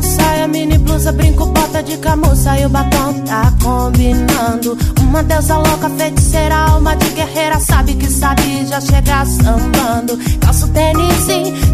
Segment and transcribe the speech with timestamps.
[0.00, 4.76] salto, saia, mini blusa, brinco, bota de camuça e o batom tá combinando.
[5.00, 10.18] Uma deusa louca, feiticeira, alma de guerreira, sabe que sabe já chegar sambando.
[10.40, 11.24] Calço tênis,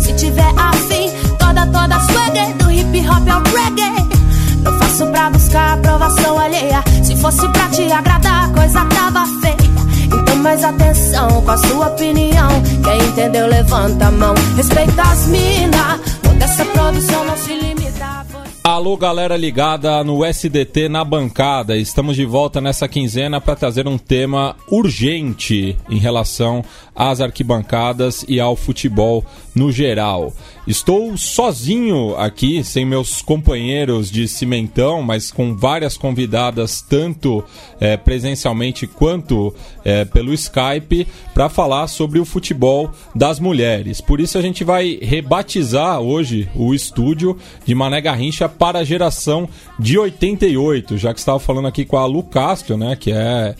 [0.01, 4.17] se tiver afim, toda, toda swagger, do hip hop ao reggae.
[4.63, 9.57] Não faço pra buscar aprovação alheia, se fosse pra te agradar, a coisa tava feia.
[10.07, 12.49] Então mais atenção com a sua opinião.
[12.83, 14.35] Quem entendeu, levanta a mão.
[14.57, 16.17] Respeita as minas.
[16.39, 17.86] Dessa produção não se limita.
[18.69, 21.77] Alô, galera ligada no SDT na bancada.
[21.77, 28.41] Estamos de volta nessa quinzena para trazer um tema urgente em relação às arquibancadas e
[28.41, 30.33] ao futebol no geral.
[30.67, 37.45] Estou sozinho aqui, sem meus companheiros de cimentão, mas com várias convidadas, tanto
[37.79, 44.01] é, presencialmente quanto é, pelo Skype, para falar sobre o futebol das mulheres.
[44.01, 49.49] Por isso a gente vai rebatizar hoje o estúdio de Mané Garrincha para a geração
[49.79, 53.55] de 88, já que estava falando aqui com a Lu Castro, né, que é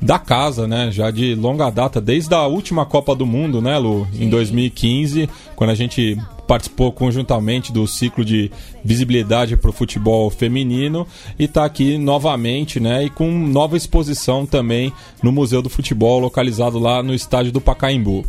[0.00, 0.90] da casa, né?
[0.92, 4.06] Já de longa data, desde a última Copa do Mundo, né, Lu?
[4.14, 6.16] Em 2015, quando a gente
[6.48, 8.50] participou conjuntamente do ciclo de
[8.82, 11.06] visibilidade para o futebol feminino
[11.38, 13.04] e está aqui novamente, né?
[13.04, 14.90] E com nova exposição também
[15.22, 18.24] no Museu do Futebol, localizado lá no estádio do Pacaembu.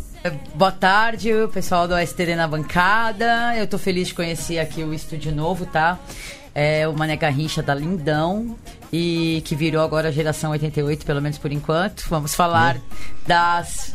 [0.54, 3.56] Boa tarde, pessoal do STD na bancada.
[3.56, 5.98] Eu estou feliz de conhecer aqui o estúdio novo, tá?
[6.54, 8.54] É o Mané Garrincha da Lindão
[8.92, 12.04] e que virou agora a geração 88, pelo menos por enquanto.
[12.10, 12.80] Vamos falar é.
[13.26, 13.94] das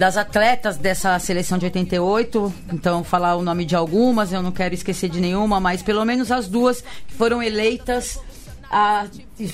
[0.00, 4.72] das atletas dessa seleção de 88, então falar o nome de algumas, eu não quero
[4.72, 8.18] esquecer de nenhuma, mas pelo menos as duas que foram eleitas
[8.70, 9.06] a,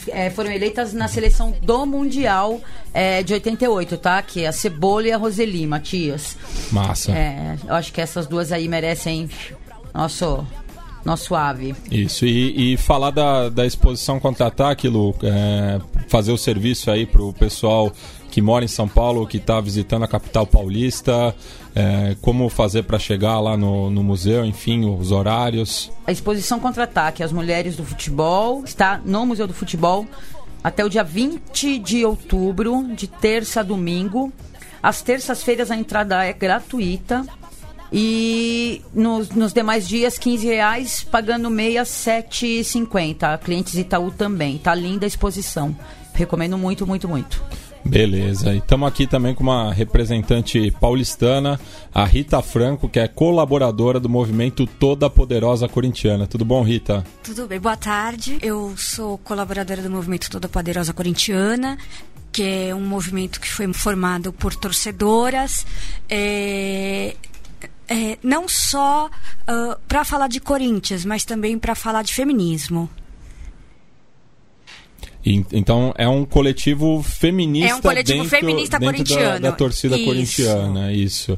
[0.07, 2.61] é, foram eleitas na seleção do Mundial
[2.95, 4.23] é, de 88, tá?
[4.23, 6.37] Que é a Cebola e a Roseli Matias.
[6.71, 7.11] Massa.
[7.11, 9.29] É, eu acho que essas duas aí merecem
[9.93, 10.47] nosso
[11.05, 11.75] nosso ave.
[11.91, 17.33] Isso, e, e falar da, da exposição contra-ataque, Lu, é, fazer o serviço aí pro
[17.33, 17.93] pessoal
[18.37, 21.35] que mora em São Paulo, que está visitando a capital paulista,
[21.75, 25.91] é, como fazer para chegar lá no, no museu, enfim, os horários.
[26.07, 30.07] A exposição contra-ataque, as mulheres do futebol, está no Museu do Futebol
[30.63, 34.31] até o dia 20 de outubro, de terça a domingo.
[34.83, 37.25] Às terças-feiras a entrada é gratuita.
[37.91, 43.39] E nos, nos demais dias, 15 reais, pagando meia, 7,50.
[43.39, 44.59] Clientes Itaú também.
[44.59, 45.75] Tá linda a exposição.
[46.13, 47.43] Recomendo muito, muito, muito.
[47.89, 48.55] Beleza.
[48.55, 51.59] E estamos aqui também com uma representante paulistana,
[51.95, 56.27] a Rita Franco, que é colaboradora do movimento Toda Poderosa Corintiana.
[56.27, 57.05] Tudo bom, Rita?
[57.23, 57.61] Tudo bem.
[57.61, 58.39] Boa tarde.
[58.43, 61.79] Eu sou colaboradora do movimento Toda Poderosa Corintiana
[62.33, 65.65] que é um movimento que foi formado por torcedoras,
[66.07, 67.17] é,
[67.89, 72.91] é, não só uh, para falar de Corinthians, mas também para falar de feminismo.
[75.27, 77.73] E, então é um coletivo feminista.
[77.73, 79.41] É um coletivo dentro, feminista dentro corintiano.
[79.41, 80.07] Da, da torcida isso.
[80.07, 81.35] corintiana, isso.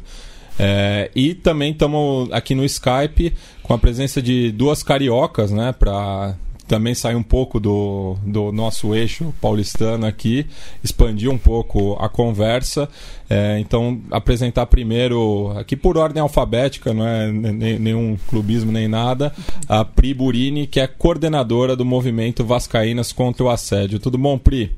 [0.59, 3.32] É, e também estamos aqui no Skype
[3.62, 6.34] com a presença de duas cariocas, né, para
[6.69, 10.47] também sair um pouco do, do nosso eixo paulistano aqui,
[10.84, 12.89] expandir um pouco a conversa.
[13.29, 19.34] É, então, apresentar primeiro, aqui por ordem alfabética, não é nenhum clubismo nem nada,
[19.69, 23.99] a Pri Burini, que é coordenadora do movimento Vascaínas contra o Assédio.
[23.99, 24.77] Tudo bom, Pri?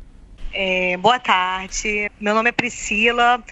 [0.53, 3.43] É, boa tarde, meu nome é Priscila,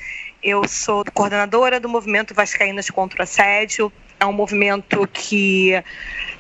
[0.43, 5.73] eu sou coordenadora do movimento Vascaínas contra o Assédio é um movimento que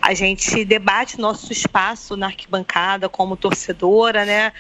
[0.00, 4.53] a gente debate nosso espaço na arquibancada como torcedora, né?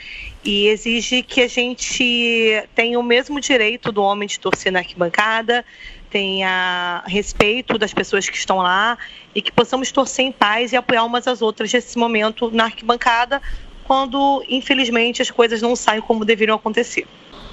[0.44, 5.64] E exige que a gente tenha o mesmo direito do homem de torcer na arquibancada,
[6.10, 8.96] tenha respeito das pessoas que estão lá
[9.34, 13.42] e que possamos torcer em paz e apoiar umas às outras nesse momento na arquibancada,
[13.84, 17.06] quando infelizmente as coisas não saem como deveriam acontecer.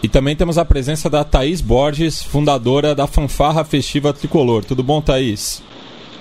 [0.05, 4.63] E também temos a presença da Thaís Borges, fundadora da Fanfarra Festiva Tricolor.
[4.63, 5.63] Tudo bom, Thaís?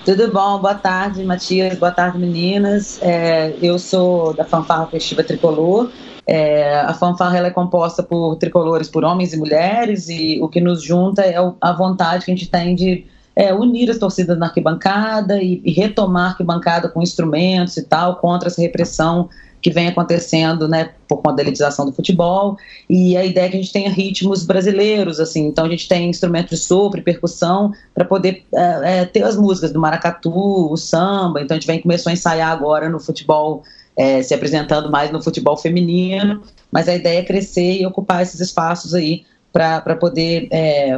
[0.03, 2.99] Tudo bom, boa tarde, Matias, boa tarde, meninas.
[2.99, 5.91] É, eu sou da Fanfarra Festiva Tricolor.
[6.25, 10.59] É, a fanfarra ela é composta por tricolores, por homens e mulheres, e o que
[10.59, 13.05] nos junta é a vontade que a gente tem de
[13.35, 18.15] é, unir as torcidas na arquibancada e, e retomar a arquibancada com instrumentos e tal,
[18.15, 19.29] contra essa repressão
[19.61, 22.55] que vem acontecendo, né, por conta da elitização do futebol,
[22.87, 26.07] e a ideia é que a gente tenha ritmos brasileiros, assim, então a gente tem
[26.07, 30.31] instrumentos de sopro e percussão para poder é, é, ter as músicas do maracatu,
[30.71, 33.63] o samba, então a gente vem começou a ensaiar agora no futebol,
[33.97, 38.39] é, se apresentando mais no futebol feminino, mas a ideia é crescer e ocupar esses
[38.39, 40.49] espaços aí para poder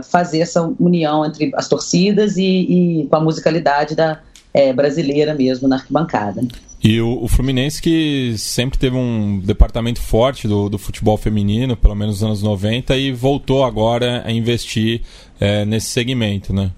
[0.09, 4.19] fazer essa união entre as torcidas e, e com a musicalidade da,
[4.75, 6.41] brasileira mesmo na arquibancada.
[6.83, 11.95] E o, o, Fluminense que sempre teve um departamento forte do, do, futebol feminino, pelo
[11.95, 15.01] menos nos anos 90, e voltou agora a investir
[15.39, 16.71] é, nesse segmento, né?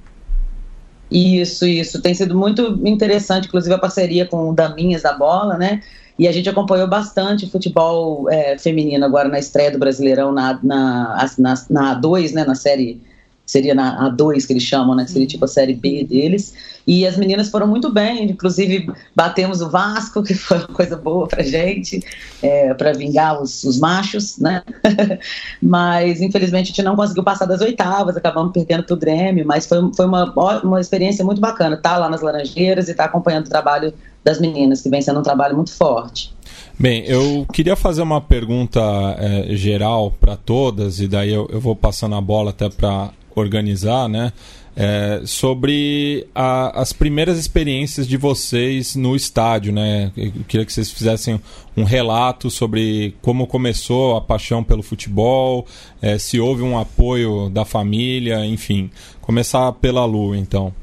[1.11, 2.01] Isso, isso.
[2.01, 5.81] Tem sido muito interessante, inclusive a parceria com o Daminhas da Bola, né?
[6.17, 10.59] E a gente acompanhou bastante o futebol é, feminino agora na estreia do Brasileirão na,
[10.63, 12.45] na, na, na A2, né?
[12.45, 13.01] Na série
[13.49, 15.05] seria na A2 que eles chamam, né?
[15.05, 16.53] Que seria tipo a série B deles.
[16.85, 21.27] E as meninas foram muito bem, inclusive batemos o Vasco, que foi uma coisa boa
[21.27, 22.03] pra gente,
[22.41, 24.63] é, para vingar os, os, machos, né?
[25.61, 29.77] mas infelizmente a gente não conseguiu passar das oitavas, acabamos perdendo pro Grêmio, mas foi,
[29.95, 33.93] foi uma, uma experiência muito bacana, tá lá nas Laranjeiras e tá acompanhando o trabalho
[34.23, 36.33] das meninas, que vem sendo um trabalho muito forte.
[36.77, 38.79] Bem, eu queria fazer uma pergunta
[39.17, 44.07] é, geral para todas, e daí eu, eu vou passando a bola até para organizar,
[44.07, 44.31] né?
[44.75, 50.11] É, sobre a, as primeiras experiências de vocês no estádio, né?
[50.15, 51.39] Eu queria que vocês fizessem
[51.75, 55.65] um relato sobre como começou a paixão pelo futebol,
[56.01, 58.89] é, se houve um apoio da família, enfim.
[59.19, 60.73] Começar pela Lu, então.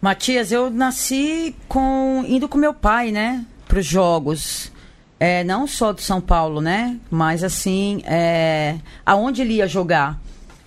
[0.00, 4.72] Matias, eu nasci com indo com meu pai, né, para os jogos.
[5.20, 6.98] É, não só do São Paulo, né?
[7.08, 8.74] Mas assim, é,
[9.06, 10.20] aonde ele ia jogar.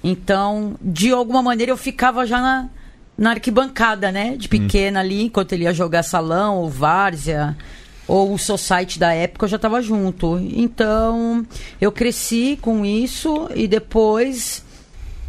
[0.08, 2.70] Então, de alguma maneira, eu ficava já na,
[3.18, 4.38] na arquibancada, né?
[4.38, 5.02] De pequena hum.
[5.02, 7.58] ali, enquanto ele ia jogar salão, ou várzea,
[8.08, 10.38] ou o society da época, eu já estava junto.
[10.38, 11.44] Então,
[11.82, 14.64] eu cresci com isso e depois,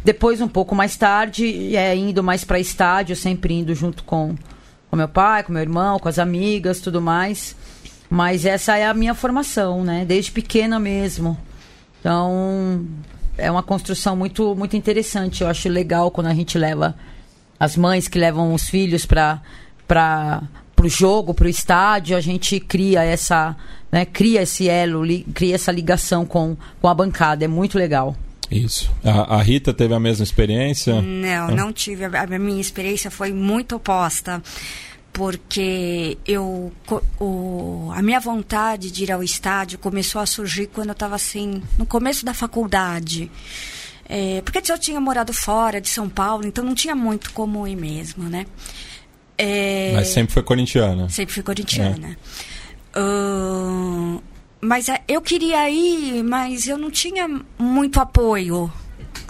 [0.05, 4.35] depois um pouco mais tarde, é, indo mais para estádio, sempre indo junto com,
[4.91, 7.55] com meu pai, com meu irmão, com as amigas, tudo mais.
[8.11, 10.05] Mas essa é a minha formação, né?
[10.05, 11.35] Desde pequena mesmo.
[11.99, 12.85] Então,
[13.37, 15.41] é uma construção muito, muito interessante.
[15.41, 16.95] Eu acho legal quando a gente leva
[17.59, 19.41] as mães que levam os filhos para
[19.87, 23.55] para o jogo, para o estádio, a gente cria essa,
[23.91, 27.45] né, cria esse elo, li, cria essa ligação com, com a bancada.
[27.45, 28.15] É muito legal.
[28.51, 28.91] Isso.
[29.03, 31.01] A, a, Rita teve a mesma experiência?
[31.01, 32.05] Não, não tive.
[32.05, 34.41] A, a minha experiência foi muito oposta
[35.17, 36.71] porque eu
[37.19, 41.63] o, a minha vontade de ir ao estádio começou a surgir quando eu estava assim
[41.75, 43.31] no começo da faculdade.
[44.07, 47.75] É, porque eu tinha morado fora de São Paulo então não tinha muito como ir
[47.75, 48.45] mesmo né?
[49.37, 51.09] É, mas sempre foi corintiana.
[51.09, 52.15] sempre fui corintiana.
[52.95, 52.99] É.
[52.99, 54.21] uh,
[54.61, 57.27] mas é, eu queria ir mas eu não tinha
[57.57, 58.71] muito apoio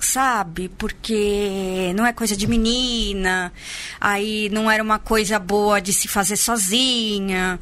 [0.06, 0.70] sabe?
[0.78, 3.52] Porque não é coisa de menina,
[4.00, 7.60] aí não era uma coisa boa de se fazer sozinha.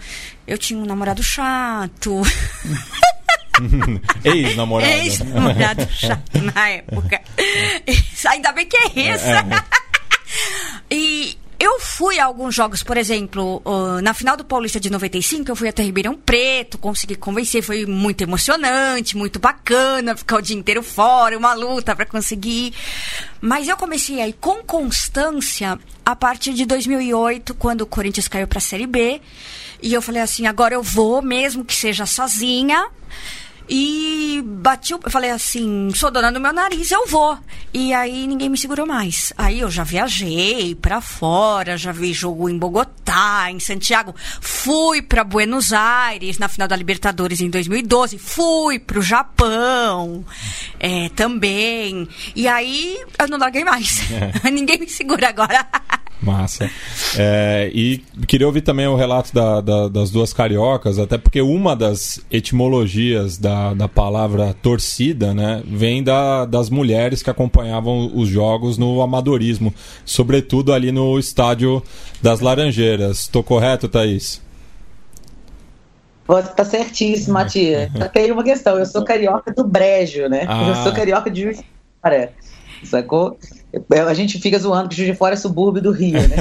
[0.48, 2.22] Eu tinha um namorado chato.
[4.24, 4.92] Ex-namorado.
[4.92, 7.22] Ex-namorado chato na época.
[8.30, 9.26] Ainda bem que é isso.
[9.26, 9.86] É, é.
[10.92, 15.50] e eu fui a alguns jogos, por exemplo, uh, na final do Paulista de 95,
[15.50, 20.56] eu fui até Ribeirão Preto, consegui convencer, foi muito emocionante, muito bacana, ficar o dia
[20.56, 22.72] inteiro fora, uma luta para conseguir.
[23.42, 28.60] Mas eu comecei aí com constância a partir de 2008, quando o Corinthians caiu para
[28.60, 29.20] a Série B,
[29.82, 32.88] e eu falei assim, agora eu vou, mesmo que seja sozinha.
[33.68, 37.38] E bati, eu falei assim, sou dona do meu nariz, eu vou.
[37.74, 39.34] E aí ninguém me segurou mais.
[39.38, 45.24] Aí eu já viajei para fora, já vi jogo em Bogotá, em Santiago, fui para
[45.24, 50.24] Buenos Aires na final da Libertadores em 2012, fui pro Japão
[50.80, 52.08] é, também.
[52.36, 54.02] E aí eu não larguei mais.
[54.12, 54.50] É.
[54.52, 55.68] ninguém me segura agora.
[56.22, 56.70] Massa.
[57.18, 61.76] É, e queria ouvir também o relato da, da, das duas cariocas, até porque uma
[61.76, 68.78] das etimologias da, da palavra torcida né, vem da, das mulheres que acompanhavam os jogos
[68.78, 71.84] no amadorismo, sobretudo ali no estádio
[72.22, 73.20] das Laranjeiras.
[73.20, 74.42] Estou correto, Thaís?
[76.56, 77.92] Tá certíssimo, Matias.
[77.96, 80.46] Só tem uma questão, eu sou carioca do Brejo, né?
[80.48, 80.70] Ah.
[80.70, 81.66] Eu sou carioca de Juiz de
[82.02, 82.34] Fora,
[82.86, 83.38] sacou?
[84.08, 86.38] A gente fica zoando que Juiz de Fora é subúrbio do Rio, né?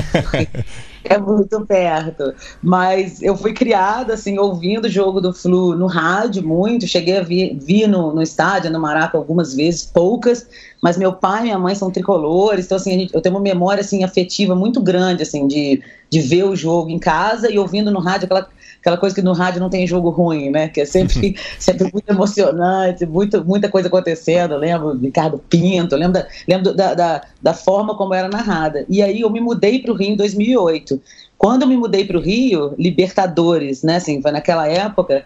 [1.05, 2.33] é muito perto.
[2.63, 6.87] Mas eu fui criada, assim, ouvindo o jogo do Flu no rádio muito.
[6.87, 10.47] Cheguei a vir, vir no, no estádio, no Maraca, algumas vezes, poucas.
[10.83, 12.67] Mas meu pai e minha mãe são tricolores.
[12.67, 16.45] Então, assim, gente, eu tenho uma memória, assim, afetiva muito grande, assim, de, de ver
[16.45, 18.49] o jogo em casa e ouvindo no rádio aquela
[18.85, 20.69] aquela coisa que no rádio não tem jogo ruim, né?
[20.69, 24.53] Que é sempre, sempre muito emocionante, muito, muita coisa acontecendo.
[24.53, 28.85] Eu lembro Ricardo Pinto, lembro, da, lembro da, da, da forma como era narrada.
[28.87, 31.01] E aí eu me mudei para o Rio em 2008.
[31.39, 33.97] Quando eu me mudei para o Rio, Libertadores, né?
[33.97, 35.25] Assim, foi naquela época,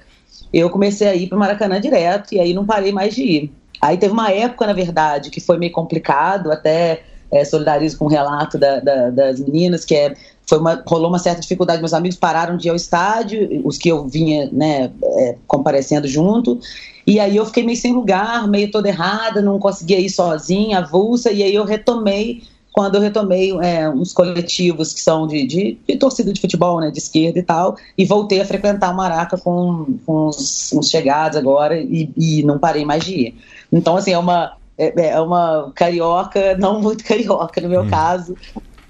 [0.53, 3.53] eu comecei a ir para o Maracanã direto e aí não parei mais de ir.
[3.81, 8.09] Aí teve uma época, na verdade, que foi meio complicado, até é, solidarizo com o
[8.09, 10.15] relato da, da, das meninas, que é
[10.49, 11.81] foi uma, rolou uma certa dificuldade.
[11.81, 16.59] Meus amigos pararam de ir ao estádio, os que eu vinha né, é, comparecendo junto,
[17.07, 21.31] e aí eu fiquei meio sem lugar, meio toda errada, não conseguia ir sozinha, avulsa,
[21.31, 22.43] e aí eu retomei,
[22.73, 26.91] quando eu retomei é, uns coletivos que são de, de, de, torcida de futebol, né,
[26.91, 31.79] de esquerda e tal, e voltei a frequentar o Maraca com, com uns, chegados agora,
[31.79, 33.35] e, e não parei mais de ir.
[33.71, 37.91] Então, assim, é uma, é, é uma carioca, não muito carioca no meu hum.
[37.91, 38.37] caso,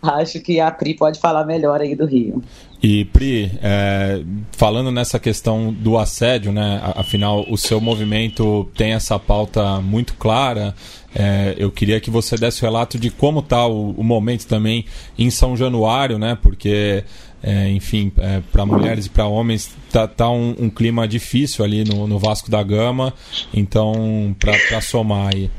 [0.03, 2.43] acho que a Pri pode falar melhor aí do Rio.
[2.81, 6.81] E Pri, é, falando nessa questão do assédio, né?
[6.95, 10.75] Afinal, o seu movimento tem essa pauta muito clara.
[11.13, 14.85] É, eu queria que você desse o relato de como está o, o, momento também
[15.19, 16.39] em São Januário, né?
[16.41, 17.03] Porque,
[17.43, 21.83] é, enfim, é, para mulheres e para homens tá, tá um, um, clima difícil ali
[21.83, 23.13] no, no Vasco da Gama.
[23.53, 25.51] Então, para somar aí.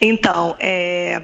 [0.00, 1.22] Então, é,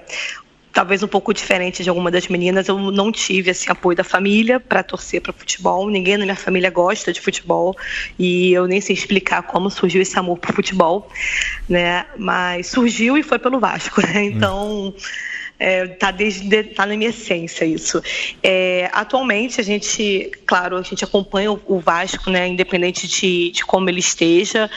[0.76, 4.60] talvez um pouco diferente de alguma das meninas, eu não tive esse apoio da família
[4.60, 5.88] para torcer para futebol.
[5.88, 7.74] Ninguém na minha família gosta de futebol
[8.18, 11.10] e eu nem sei explicar como surgiu esse amor por futebol,
[11.66, 12.04] né?
[12.18, 14.24] Mas surgiu e foi pelo Vasco, né?
[14.24, 14.88] Então.
[14.88, 14.94] Hum.
[15.58, 18.02] É, tá desde tá na minha essência isso.
[18.42, 23.64] É, atualmente a gente, claro, a gente acompanha o, o Vasco, né, independente de, de
[23.64, 24.70] como ele esteja.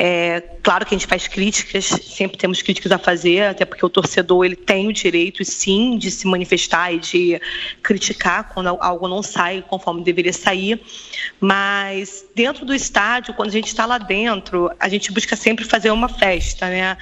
[0.00, 3.88] É, claro que a gente faz críticas, sempre temos críticas a fazer, até porque o
[3.88, 7.40] torcedor ele tem o direito, sim, de se manifestar e de
[7.82, 10.80] criticar quando algo não sai conforme deveria sair.
[11.40, 15.90] Mas dentro do estádio, quando a gente está lá dentro, a gente busca sempre fazer
[15.90, 16.96] uma festa, né?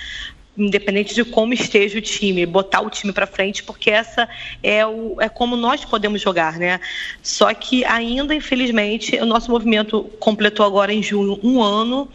[0.56, 4.28] independente de como esteja o time, botar o time para frente, porque essa
[4.62, 6.80] é, o, é como nós podemos jogar, né?
[7.22, 12.08] Só que ainda, infelizmente, o nosso movimento completou agora em junho um ano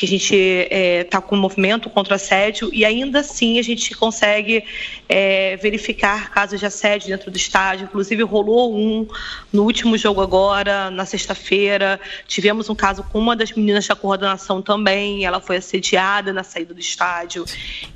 [0.00, 3.94] que a gente está é, tá com movimento contra assédio e ainda assim a gente
[3.94, 4.64] consegue
[5.06, 7.84] é, verificar casos de assédio dentro do estádio.
[7.84, 9.06] Inclusive rolou um
[9.52, 12.00] no último jogo agora, na sexta-feira.
[12.26, 15.26] Tivemos um caso com uma das meninas da coordenação também.
[15.26, 17.44] Ela foi assediada na saída do estádio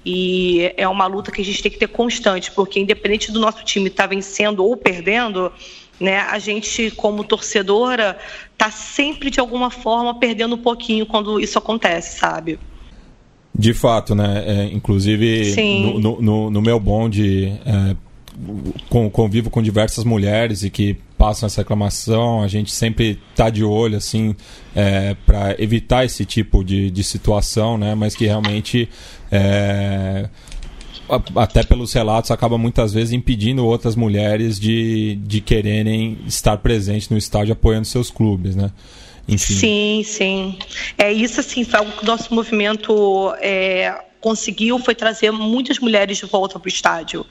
[0.05, 3.65] e é uma luta que a gente tem que ter constante, porque independente do nosso
[3.65, 5.51] time estar tá vencendo ou perdendo
[6.01, 6.19] né?
[6.19, 8.19] A gente, como torcedora,
[8.57, 12.59] tá sempre de alguma forma perdendo um pouquinho quando isso acontece, sabe?
[13.57, 14.45] De fato, né?
[14.47, 15.55] É, inclusive
[16.01, 17.97] no, no, no, meu bonde é,
[18.89, 23.63] com, convivo com diversas mulheres e que passam essa reclamação, a gente sempre tá de
[23.63, 24.35] olho assim
[24.75, 27.95] é, para evitar esse tipo de, de situação, né?
[27.95, 28.89] Mas que realmente
[29.31, 30.29] é,
[31.37, 37.17] até pelos relatos, acaba muitas vezes impedindo outras mulheres de, de quererem estar presentes no
[37.17, 38.71] estádio apoiando seus clubes, né?
[39.27, 39.55] Enfim.
[39.55, 40.59] Sim, sim.
[40.99, 46.19] É isso, assim, foi algo que o nosso movimento é, conseguiu, foi trazer muitas mulheres
[46.19, 47.27] de volta para o estádio,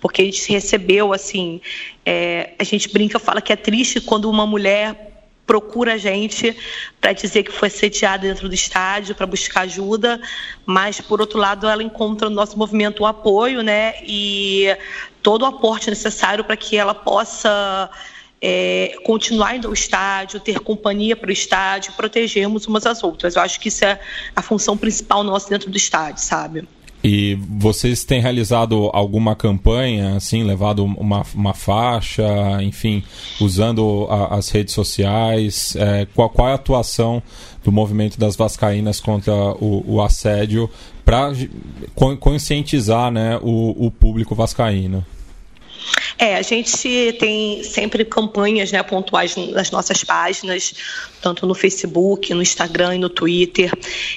[0.00, 1.60] porque a gente recebeu, assim,
[2.04, 5.07] é, a gente brinca, fala que é triste quando uma mulher
[5.48, 6.54] procura a gente
[7.00, 10.20] para dizer que foi assediada dentro do estádio, para buscar ajuda,
[10.66, 14.66] mas, por outro lado, ela encontra no nosso movimento o apoio né, e
[15.22, 17.90] todo o aporte necessário para que ela possa
[18.42, 23.34] é, continuar indo ao estádio, ter companhia para o estádio, protegermos umas às outras.
[23.34, 23.98] Eu acho que isso é
[24.36, 26.68] a função principal nossa dentro do estádio, sabe?
[27.02, 32.24] E vocês têm realizado alguma campanha, assim, levado uma, uma faixa,
[32.60, 33.04] enfim,
[33.40, 35.76] usando a, as redes sociais?
[35.76, 37.22] É, qual, qual é a atuação
[37.62, 40.68] do movimento das Vascaínas contra o, o assédio
[41.04, 41.32] para
[42.18, 45.04] conscientizar né, o, o público vascaíno?
[46.18, 50.74] É, a gente tem sempre campanhas né, pontuais nas nossas páginas,
[51.22, 53.72] tanto no Facebook, no Instagram e no Twitter.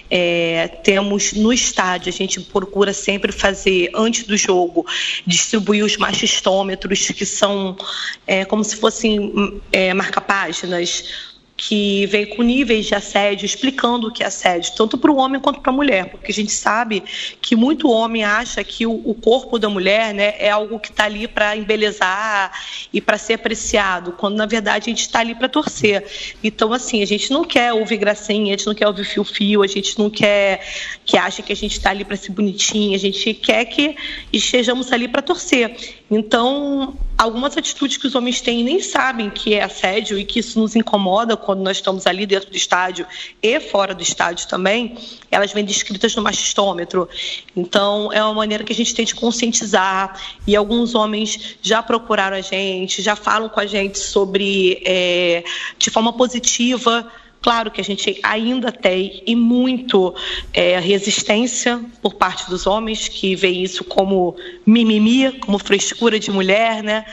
[0.10, 4.86] É, temos no estádio, a gente procura sempre fazer, antes do jogo,
[5.26, 7.78] distribuir os machistômetros, que são
[8.26, 11.31] é, como se fossem é, marca-páginas
[11.64, 15.40] que vem com níveis de assédio, explicando o que é assédio, tanto para o homem
[15.40, 17.04] quanto para a mulher, porque a gente sabe
[17.40, 21.04] que muito homem acha que o, o corpo da mulher né, é algo que está
[21.04, 22.52] ali para embelezar
[22.92, 26.04] e para ser apreciado, quando na verdade a gente está ali para torcer.
[26.44, 29.68] Então, assim, a gente não quer ouvir gracinha, a gente não quer ouvir fio-fio, a
[29.68, 30.66] gente não quer
[31.06, 33.96] que ache que a gente está ali para ser bonitinha, a gente quer que
[34.34, 35.78] estejamos ali para torcer.
[36.10, 40.60] Então, algumas atitudes que os homens têm nem sabem que é assédio e que isso
[40.60, 43.06] nos incomoda quando nós estamos ali dentro do estádio
[43.44, 44.98] e fora do estádio também,
[45.30, 47.08] elas vêm descritas no machistômetro.
[47.56, 52.38] Então, é uma maneira que a gente tem de conscientizar e alguns homens já procuraram
[52.38, 55.44] a gente, já falam com a gente sobre, é,
[55.78, 57.08] de forma positiva,
[57.42, 60.14] Claro que a gente ainda tem e muito
[60.54, 66.84] é, resistência por parte dos homens que veem isso como mimimi, como frescura de mulher,
[66.84, 67.04] né?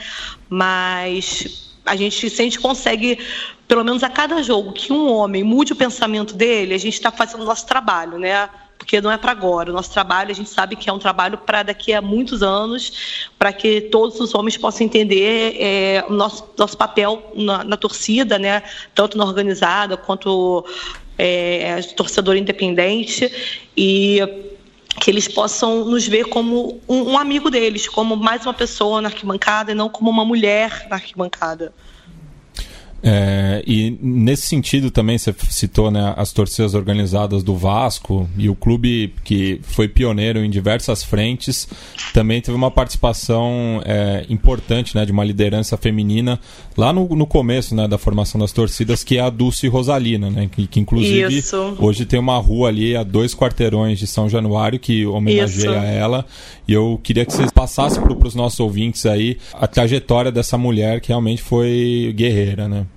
[0.50, 3.18] Mas a gente, se a gente consegue,
[3.66, 7.11] pelo menos a cada jogo, que um homem mude o pensamento dele, a gente está
[7.11, 8.50] fazendo o nosso trabalho, né?
[8.78, 9.70] Porque não é para agora.
[9.70, 13.28] O nosso trabalho, a gente sabe que é um trabalho para daqui a muitos anos,
[13.38, 18.38] para que todos os homens possam entender é, o nosso, nosso papel na, na, torcida,
[18.38, 18.62] né?
[18.94, 20.64] tanto na organizada quanto
[21.18, 23.30] é, torcedor independente,
[23.76, 24.20] e
[25.00, 29.08] que eles possam nos ver como um, um amigo deles, como mais uma pessoa na
[29.08, 31.73] arquibancada e não como uma mulher na arquibancada.
[33.00, 38.57] É, e nesse sentido também você citou né, as torcidas organizadas do Vasco e o
[38.57, 41.69] clube que foi pioneiro em diversas frentes
[42.12, 46.40] também teve uma participação é, importante né, de uma liderança feminina
[46.76, 50.49] lá no, no começo né, da formação das torcidas que é a Dulce Rosalina né,
[50.50, 51.76] que, que inclusive Isso.
[51.78, 55.87] hoje tem uma rua ali a dois quarteirões de São Januário que homenageia Isso.
[55.87, 56.26] ela
[56.67, 61.00] e eu queria que vocês passassem para os nossos ouvintes aí a trajetória dessa mulher
[61.00, 62.88] que realmente foi guerreira né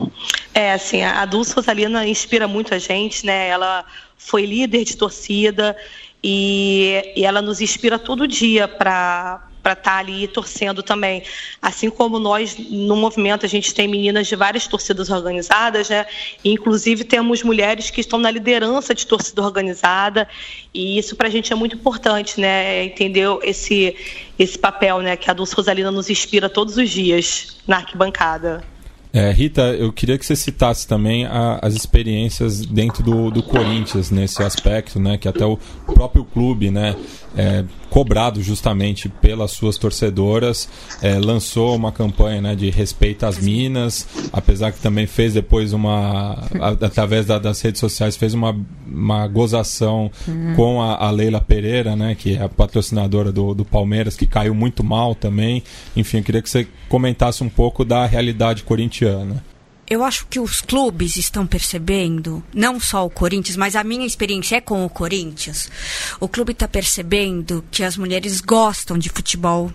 [0.53, 3.48] é, assim, a Dulce Rosalina inspira muito a gente, né?
[3.48, 3.86] Ela
[4.17, 5.75] foi líder de torcida
[6.24, 11.24] e, e ela nos inspira todo dia para para estar tá ali torcendo também.
[11.62, 16.05] Assim como nós, no movimento, a gente tem meninas de várias torcidas organizadas, né?
[16.43, 20.27] E, inclusive temos mulheres que estão na liderança de torcida organizada,
[20.74, 22.86] e isso para a gente é muito importante, né?
[22.86, 23.95] Entender esse,
[24.38, 25.15] esse papel, né?
[25.15, 28.71] Que a Dulce Rosalina nos inspira todos os dias na arquibancada.
[29.13, 34.10] É, Rita, eu queria que você citasse também a, as experiências dentro do, do, Corinthians
[34.10, 35.18] nesse aspecto, né?
[35.18, 36.96] Que até o próprio clube, né?
[37.36, 40.69] É, cobrado justamente pelas suas torcedoras,
[41.01, 46.48] é, lançou uma campanha né, de respeito às minas, apesar que também fez depois uma,
[46.81, 48.57] através da, das redes sociais, fez uma,
[48.88, 50.53] uma gozação uhum.
[50.55, 54.55] com a, a, Leila Pereira, né, que é a patrocinadora do, do Palmeiras, que caiu
[54.55, 55.61] muito mal também.
[55.94, 59.50] Enfim, eu queria que você comentasse um pouco da realidade corintiana
[59.92, 64.56] eu acho que os clubes estão percebendo, não só o Corinthians, mas a minha experiência
[64.56, 65.70] é com o Corinthians.
[66.18, 69.70] O clube está percebendo que as mulheres gostam de futebol,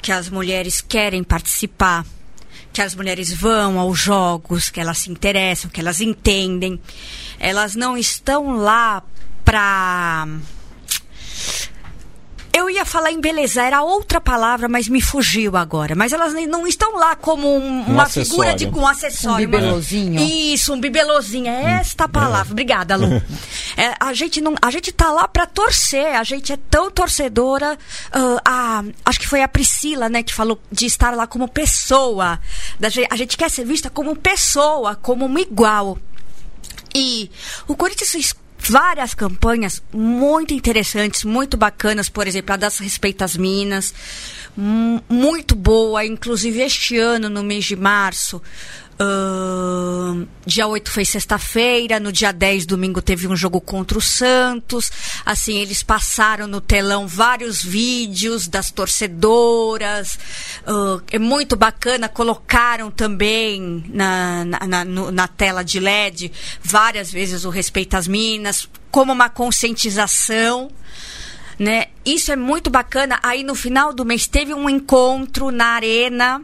[0.00, 2.06] que as mulheres querem participar,
[2.72, 6.80] que as mulheres vão aos jogos, que elas se interessam, que elas entendem.
[7.38, 9.02] Elas não estão lá
[9.44, 10.28] para
[12.56, 15.94] eu ia falar embelezar, era outra palavra, mas me fugiu agora.
[15.94, 18.30] Mas elas não estão lá como um, uma acessório.
[18.30, 19.46] figura de um acessório.
[19.46, 20.20] Um bibelozinho.
[20.22, 21.48] Isso, um bibelozinho.
[21.48, 22.52] É esta a palavra.
[22.52, 23.06] Obrigada, Lu.
[23.78, 26.14] É, a, gente não, a gente tá lá para torcer.
[26.14, 27.76] A gente é tão torcedora.
[28.06, 32.40] Uh, a, acho que foi a Priscila, né, que falou de estar lá como pessoa.
[32.80, 35.98] Da, a gente quer ser vista como pessoa, como uma igual.
[36.94, 37.30] E
[37.68, 38.34] o Corinthians
[38.68, 43.94] várias campanhas muito interessantes, muito bacanas, por exemplo, a das Respeita as Minas,
[44.56, 48.40] muito boa, inclusive este ano, no mês de março,
[48.98, 54.90] Uh, dia 8 foi sexta-feira, no dia 10, domingo, teve um jogo contra o Santos.
[55.24, 60.18] Assim, eles passaram no telão vários vídeos das torcedoras.
[60.66, 66.32] Uh, é muito bacana, colocaram também na, na, na, na tela de LED
[66.62, 70.70] várias vezes o Respeito às Minas, como uma conscientização.
[71.58, 71.88] Né?
[72.04, 73.18] Isso é muito bacana.
[73.22, 76.42] Aí no final do mês teve um encontro na arena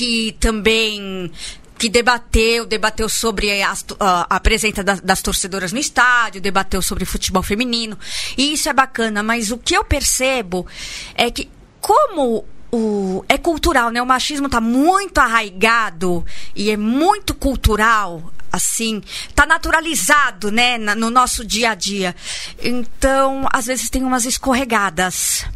[0.00, 1.30] que também
[1.76, 7.04] que debateu, debateu sobre a, a, a presença das, das, torcedoras no estádio, debateu sobre
[7.04, 7.98] futebol feminino.
[8.36, 10.66] E isso é bacana, mas o que eu percebo
[11.14, 11.50] é que
[11.82, 14.00] como o, é cultural, né?
[14.00, 16.24] O machismo está muito arraigado
[16.56, 19.00] e é muito cultural assim,
[19.32, 22.16] tá naturalizado, né, no nosso dia a dia.
[22.60, 25.46] Então, às vezes tem umas escorregadas.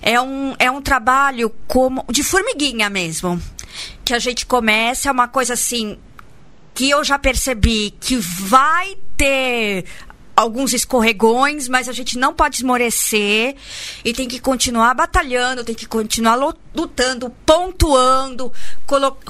[0.00, 3.42] É um, é um trabalho como de formiguinha mesmo
[4.04, 5.98] que a gente começa, é uma coisa assim
[6.74, 9.84] que eu já percebi que vai ter
[10.36, 13.54] alguns escorregões, mas a gente não pode esmorecer
[14.04, 16.34] e tem que continuar batalhando, tem que continuar
[16.74, 18.52] lutando, pontuando,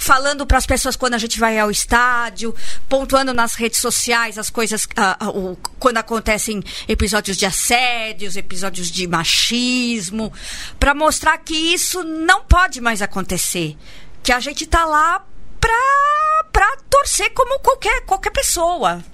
[0.01, 2.55] falando para as pessoas quando a gente vai ao estádio,
[2.89, 9.07] pontuando nas redes sociais as coisas, uh, uh, quando acontecem episódios de assédios, episódios de
[9.07, 10.33] machismo,
[10.81, 13.77] para mostrar que isso não pode mais acontecer
[14.25, 15.25] que a gente tá lá
[15.61, 19.05] pra, pra torcer como qualquer, qualquer pessoa.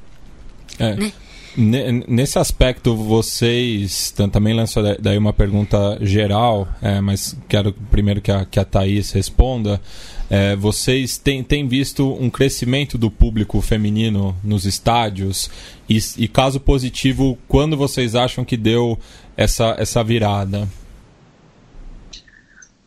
[0.79, 0.94] É.
[0.94, 1.12] Né?
[2.07, 8.44] Nesse aspecto, vocês também lançou daí uma pergunta geral, é, mas quero primeiro que a,
[8.44, 9.81] que a Thaís responda.
[10.31, 15.51] É, vocês têm, têm visto um crescimento do público feminino nos estádios?
[15.88, 18.96] E, e caso positivo, quando vocês acham que deu
[19.37, 20.68] essa, essa virada?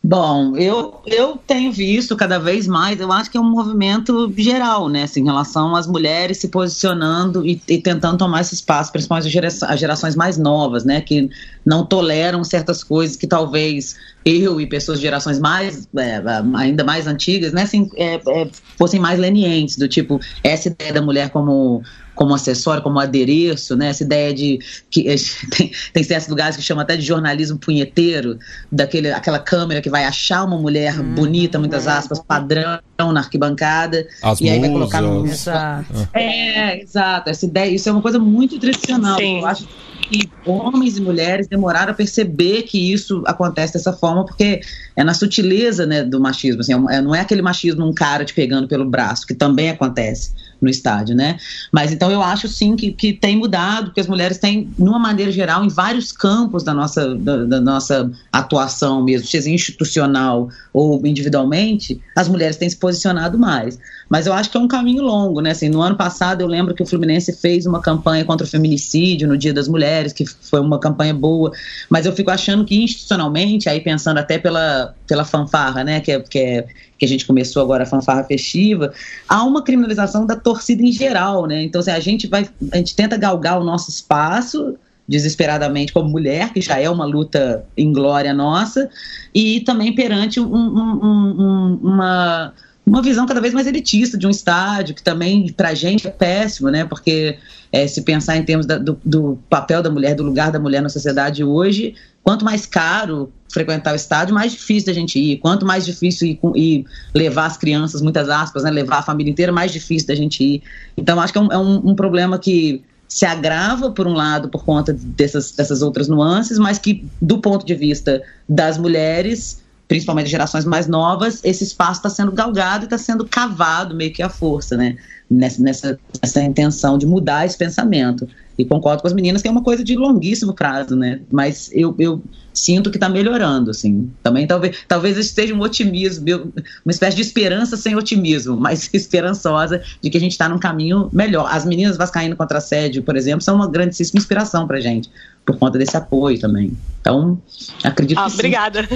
[0.06, 4.90] Bom, eu, eu tenho visto cada vez mais, eu acho que é um movimento geral,
[4.90, 9.38] né, assim, em relação às mulheres se posicionando e, e tentando tomar esse espaço, principalmente
[9.38, 11.30] as, as gerações mais novas, né, que
[11.64, 16.22] não toleram certas coisas que talvez eu e pessoas de gerações mais, é,
[16.54, 21.00] ainda mais antigas, né, assim, é, é, fossem mais lenientes, do tipo, essa ideia da
[21.00, 21.82] mulher como
[22.14, 23.88] como acessório, como adereço, né?
[23.88, 24.58] Essa ideia de
[24.90, 25.02] que
[25.50, 28.38] tem, tem certos lugares que chamam até de jornalismo punheteiro,
[28.70, 34.06] daquele aquela câmera que vai achar uma mulher hum, bonita, muitas aspas, padrão na arquibancada
[34.22, 36.08] As e aí vai colocar no Exato.
[36.12, 37.30] É, exato.
[37.30, 39.18] Essa ideia, isso é uma coisa muito tradicional.
[39.18, 39.40] Sim.
[39.40, 39.66] Eu acho
[40.08, 44.60] que homens e mulheres demoraram a perceber que isso acontece dessa forma, porque
[44.96, 46.60] é na sutileza né, do machismo.
[46.60, 50.32] Assim, é, não é aquele machismo um cara te pegando pelo braço, que também acontece
[50.60, 51.38] no estádio, né?
[51.70, 55.30] Mas então eu acho sim que, que tem mudado, que as mulheres têm, numa maneira
[55.30, 62.00] geral, em vários campos da nossa, da, da nossa atuação mesmo, seja institucional ou individualmente,
[62.16, 63.78] as mulheres têm se posicionado mais.
[64.14, 65.50] Mas eu acho que é um caminho longo, né?
[65.50, 69.26] Assim, no ano passado eu lembro que o Fluminense fez uma campanha contra o feminicídio
[69.26, 71.50] no Dia das Mulheres, que foi uma campanha boa,
[71.90, 75.98] mas eu fico achando que institucionalmente, aí pensando até pela, pela fanfarra, né?
[75.98, 78.92] Que é, que é que a gente começou agora a fanfarra festiva,
[79.28, 81.64] há uma criminalização da torcida em geral, né?
[81.64, 84.76] Então, assim, a gente vai, a gente tenta galgar o nosso espaço
[85.08, 88.88] desesperadamente como mulher, que já é uma luta em glória nossa,
[89.34, 92.54] e também perante um, um, um, uma
[92.86, 96.10] uma visão cada vez mais elitista de um estádio, que também para a gente é
[96.10, 96.84] péssimo, né?
[96.84, 97.38] Porque
[97.72, 100.82] é, se pensar em termos da, do, do, papel da mulher, do lugar da mulher
[100.82, 105.38] na sociedade hoje, quanto mais caro frequentar o estádio, mais difícil da gente ir.
[105.38, 108.70] Quanto mais difícil ir, ir levar as crianças, muitas aspas, né?
[108.70, 110.62] Levar a família inteira, mais difícil da gente ir.
[110.96, 114.48] Então, acho que é um, é um, um problema que se agrava, por um lado,
[114.48, 120.30] por conta dessas, dessas outras nuances, mas que, do ponto de vista das mulheres, principalmente
[120.30, 124.28] gerações mais novas, esse espaço está sendo galgado e está sendo cavado meio que à
[124.28, 124.96] força, né?
[125.30, 128.28] Nessa, nessa, nessa intenção de mudar esse pensamento.
[128.56, 131.20] E concordo com as meninas que é uma coisa de longuíssimo prazo, né?
[131.30, 134.10] Mas eu, eu sinto que está melhorando, assim.
[134.22, 136.52] Também talvez, talvez esteja um otimismo,
[136.84, 141.08] uma espécie de esperança sem otimismo, mas esperançosa de que a gente está num caminho
[141.12, 141.48] melhor.
[141.50, 145.10] As meninas vascaíno contra assédio, por exemplo, são uma grandíssima inspiração para gente,
[145.44, 146.76] por conta desse apoio também.
[147.00, 147.40] Então,
[147.82, 148.34] acredito ah, que.
[148.34, 148.88] Obrigada.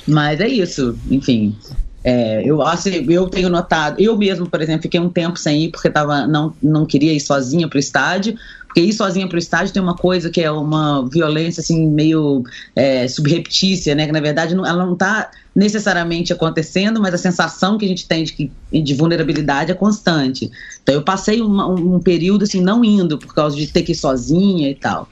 [0.09, 1.55] Mas é isso, enfim.
[2.03, 5.71] É, eu, assim, eu tenho notado, eu mesmo, por exemplo, fiquei um tempo sem ir
[5.71, 8.35] porque tava, não, não queria ir sozinha para o estádio,
[8.67, 12.45] porque ir sozinha para o estádio tem uma coisa que é uma violência assim meio
[12.75, 14.07] é, subreptícia, né?
[14.07, 18.07] Que na verdade não, ela não está necessariamente acontecendo, mas a sensação que a gente
[18.07, 20.51] tem de, que, de vulnerabilidade é constante.
[20.83, 23.97] Então eu passei uma, um período assim não indo por causa de ter que ir
[23.97, 25.09] sozinha e tal.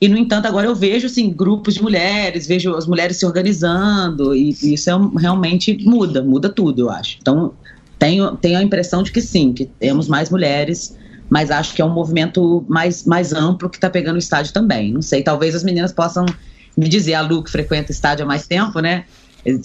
[0.00, 4.34] E, no entanto, agora eu vejo assim, grupos de mulheres, vejo as mulheres se organizando,
[4.34, 7.16] e, isso é realmente muda, muda tudo, eu acho.
[7.20, 7.54] Então,
[7.98, 10.96] tenho, tenho a impressão de que sim, que temos mais mulheres,
[11.30, 14.92] mas acho que é um movimento mais, mais amplo que está pegando o estádio também.
[14.92, 16.26] Não sei, talvez as meninas possam
[16.76, 19.04] me dizer, a Lu que frequenta o estádio há mais tempo, né?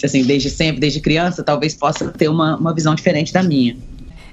[0.04, 3.76] Assim, desde sempre, desde criança, talvez possa ter uma, uma visão diferente da minha.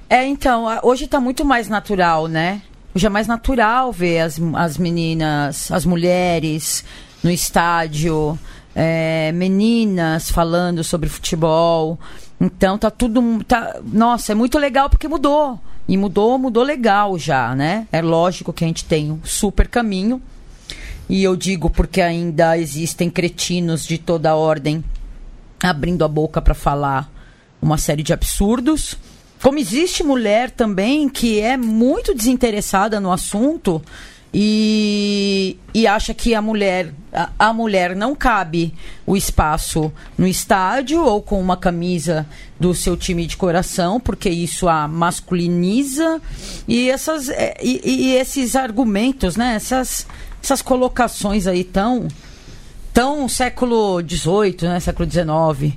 [0.09, 2.61] É, então, hoje está muito mais natural, né?
[2.93, 6.83] Hoje é mais natural ver as, as meninas, as mulheres
[7.23, 8.37] no estádio,
[8.75, 11.99] é, meninas falando sobre futebol.
[12.41, 13.43] Então tá tudo.
[13.43, 15.59] Tá, nossa, é muito legal porque mudou.
[15.87, 17.87] E mudou, mudou legal já, né?
[17.91, 20.21] É lógico que a gente tem um super caminho.
[21.07, 24.83] E eu digo porque ainda existem cretinos de toda ordem
[25.61, 27.11] abrindo a boca para falar
[27.61, 28.97] uma série de absurdos.
[29.41, 33.81] Como existe mulher também que é muito desinteressada no assunto
[34.33, 38.73] e, e acha que a mulher a, a, mulher não cabe
[39.05, 42.27] o espaço no estádio ou com uma camisa
[42.59, 46.21] do seu time de coração porque isso a masculiniza.
[46.67, 50.05] E essas é, e, e esses argumentos né essas
[50.43, 52.07] essas colocações aí tão
[52.93, 55.75] tão século XVIII, né, século XIX.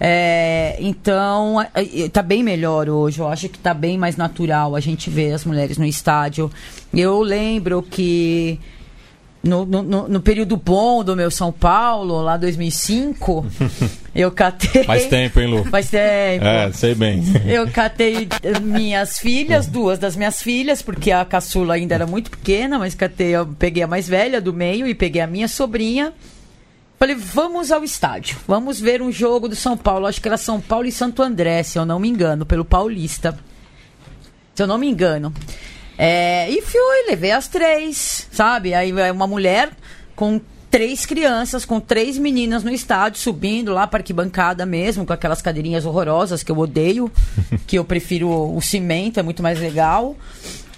[0.00, 3.18] É, então, está bem melhor hoje.
[3.18, 6.50] Eu acho que está bem mais natural a gente ver as mulheres no estádio.
[6.92, 8.58] Eu lembro que
[9.42, 13.44] no, no, no, período bom do meu São Paulo, lá 2005,
[14.14, 14.84] eu catei.
[14.84, 15.64] Faz tempo, hein, Lu?
[15.64, 16.44] Faz tempo.
[16.44, 17.22] É, sei bem.
[17.46, 18.28] Eu catei
[18.62, 23.34] minhas filhas, duas das minhas filhas, porque a caçula ainda era muito pequena, mas catei,
[23.34, 26.12] eu peguei a mais velha do meio e peguei a minha sobrinha.
[27.02, 30.06] Falei, vamos ao estádio, vamos ver um jogo do São Paulo.
[30.06, 33.36] Acho que era São Paulo e Santo André, se eu não me engano, pelo Paulista.
[34.54, 35.34] Se eu não me engano.
[35.98, 38.72] É, e fui, levei as três, sabe?
[38.72, 39.70] Aí uma mulher
[40.14, 45.42] com três crianças, com três meninas no estádio, subindo lá para arquibancada mesmo, com aquelas
[45.42, 47.10] cadeirinhas horrorosas que eu odeio,
[47.66, 50.14] que eu prefiro o cimento, é muito mais legal.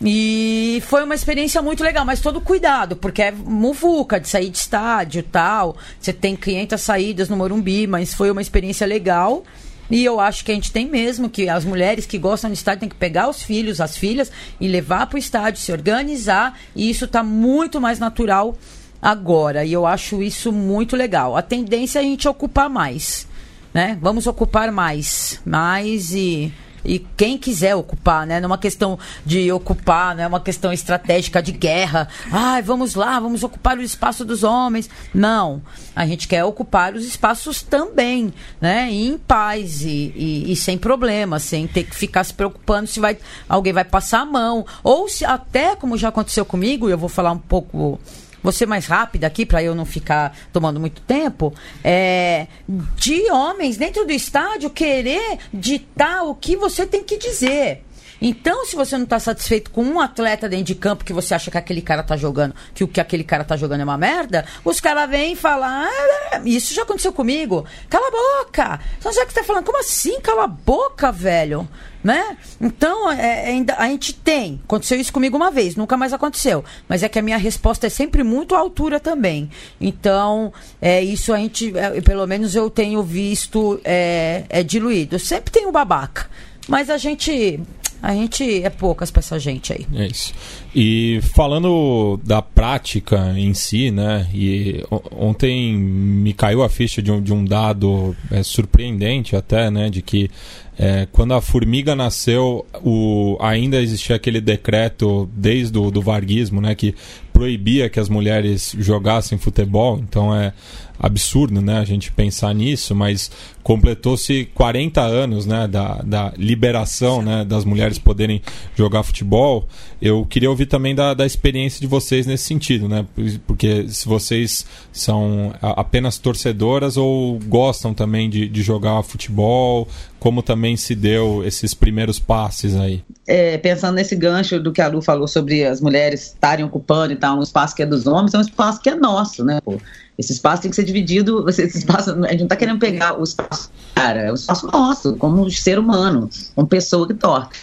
[0.07, 4.59] E foi uma experiência muito legal, mas todo cuidado, porque é muvuca de sair de
[4.59, 5.79] estádio tal.
[5.99, 9.43] Você tem 500 saídas no Morumbi, mas foi uma experiência legal.
[9.91, 12.81] E eu acho que a gente tem mesmo que as mulheres que gostam de estádio
[12.81, 16.59] têm que pegar os filhos, as filhas e levar para o estádio, se organizar.
[16.77, 18.59] E isso está muito mais natural
[19.01, 19.65] agora.
[19.65, 21.35] E eu acho isso muito legal.
[21.35, 23.27] A tendência é a gente ocupar mais.
[23.73, 23.99] Né?
[24.03, 25.41] Vamos ocupar mais.
[25.47, 26.53] Mais e
[26.85, 28.41] e quem quiser ocupar, né?
[28.41, 32.09] Não é uma questão de ocupar, não é uma questão estratégica de guerra.
[32.31, 34.91] Ai, vamos lá, vamos ocupar o espaço dos homens.
[35.15, 35.63] Não.
[35.97, 38.91] A gente quer ocupar os espaços também, né?
[38.91, 43.17] Em paz e, e, e, sem problemas, sem ter que ficar se preocupando se vai,
[43.49, 44.67] alguém vai passar a mão.
[44.83, 47.99] Ou se até, como já aconteceu comigo, eu vou falar um pouco
[48.45, 51.53] vou ser mais rápida aqui para eu não ficar tomando muito tempo,
[51.83, 57.83] é, de homens dentro do estádio querer ditar o que você tem que dizer.
[58.21, 61.51] Então, se você não está satisfeito com um atleta dentro de campo que você acha
[61.51, 64.45] que aquele cara tá jogando, que o que aquele cara tá jogando é uma merda,
[64.65, 67.67] os caras vêm e falam, ah, isso já aconteceu comigo.
[67.89, 68.81] Cala a boca!
[68.99, 70.21] Então, já que você tá falando, como assim?
[70.21, 71.69] Cala a boca, velho
[72.05, 72.37] né?
[72.61, 74.61] Então, é, é, ainda, a gente tem.
[74.63, 76.63] Aconteceu isso comigo uma vez, nunca mais aconteceu.
[76.87, 79.49] Mas é que a minha resposta é sempre muito à altura também.
[79.81, 85.19] Então, é, isso a gente, é, pelo menos eu tenho visto é, é diluído.
[85.19, 86.29] Sempre tem o um babaca.
[86.69, 87.61] Mas a gente
[88.05, 89.87] a gente é poucas para essa gente aí.
[89.95, 90.35] É isso.
[90.75, 94.29] E falando da prática em si, né?
[94.35, 99.89] E ontem me caiu a ficha de um, de um dado é, surpreendente até, né?
[99.89, 100.31] De que
[100.79, 106.75] é, quando a formiga nasceu, o, ainda existia aquele decreto desde o do varguismo, né?
[106.75, 106.95] Que
[107.33, 109.99] proibia que as mulheres jogassem futebol.
[109.99, 110.53] Então é
[110.99, 113.31] absurdo, né, a gente pensar nisso, mas
[113.63, 118.43] completou-se 40 anos, né, da, da liberação, né, das mulheres poderem
[118.77, 119.67] jogar futebol.
[120.01, 123.07] Eu queria ouvir também da, da experiência de vocês nesse sentido, né,
[123.47, 130.77] porque se vocês são apenas torcedoras ou gostam também de, de jogar futebol, como também
[130.77, 133.03] se deu esses primeiros passes aí?
[133.27, 137.17] É, pensando nesse gancho do que a Lu falou sobre as mulheres estarem ocupando e
[137.17, 139.79] tal, um espaço que é dos homens, é um espaço que é nosso, né, pô.
[140.19, 141.49] Esse espaço tem que ser dividido.
[141.49, 145.17] Esse espaço, a gente não está querendo pegar o espaço, cara, é o espaço nosso,
[145.17, 147.57] como ser humano, como pessoa que torta.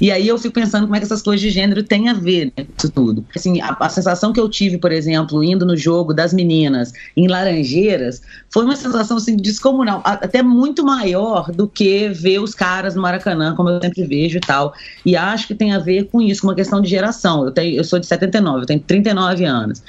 [0.00, 2.52] E aí eu fico pensando como é que essas coisas de gênero têm a ver
[2.56, 3.24] né, isso tudo.
[3.34, 7.28] Assim, a, a, sensação que eu tive, por exemplo, indo no jogo das meninas em
[7.28, 13.02] Laranjeiras, foi uma sensação assim, descomunal, até muito maior do que ver os caras no
[13.02, 14.74] Maracanã, como eu sempre vejo e tal.
[15.04, 17.44] E acho que tem a ver com isso, com uma questão de geração.
[17.44, 19.82] Eu, tenho, eu sou de 79, eu tenho 39 anos.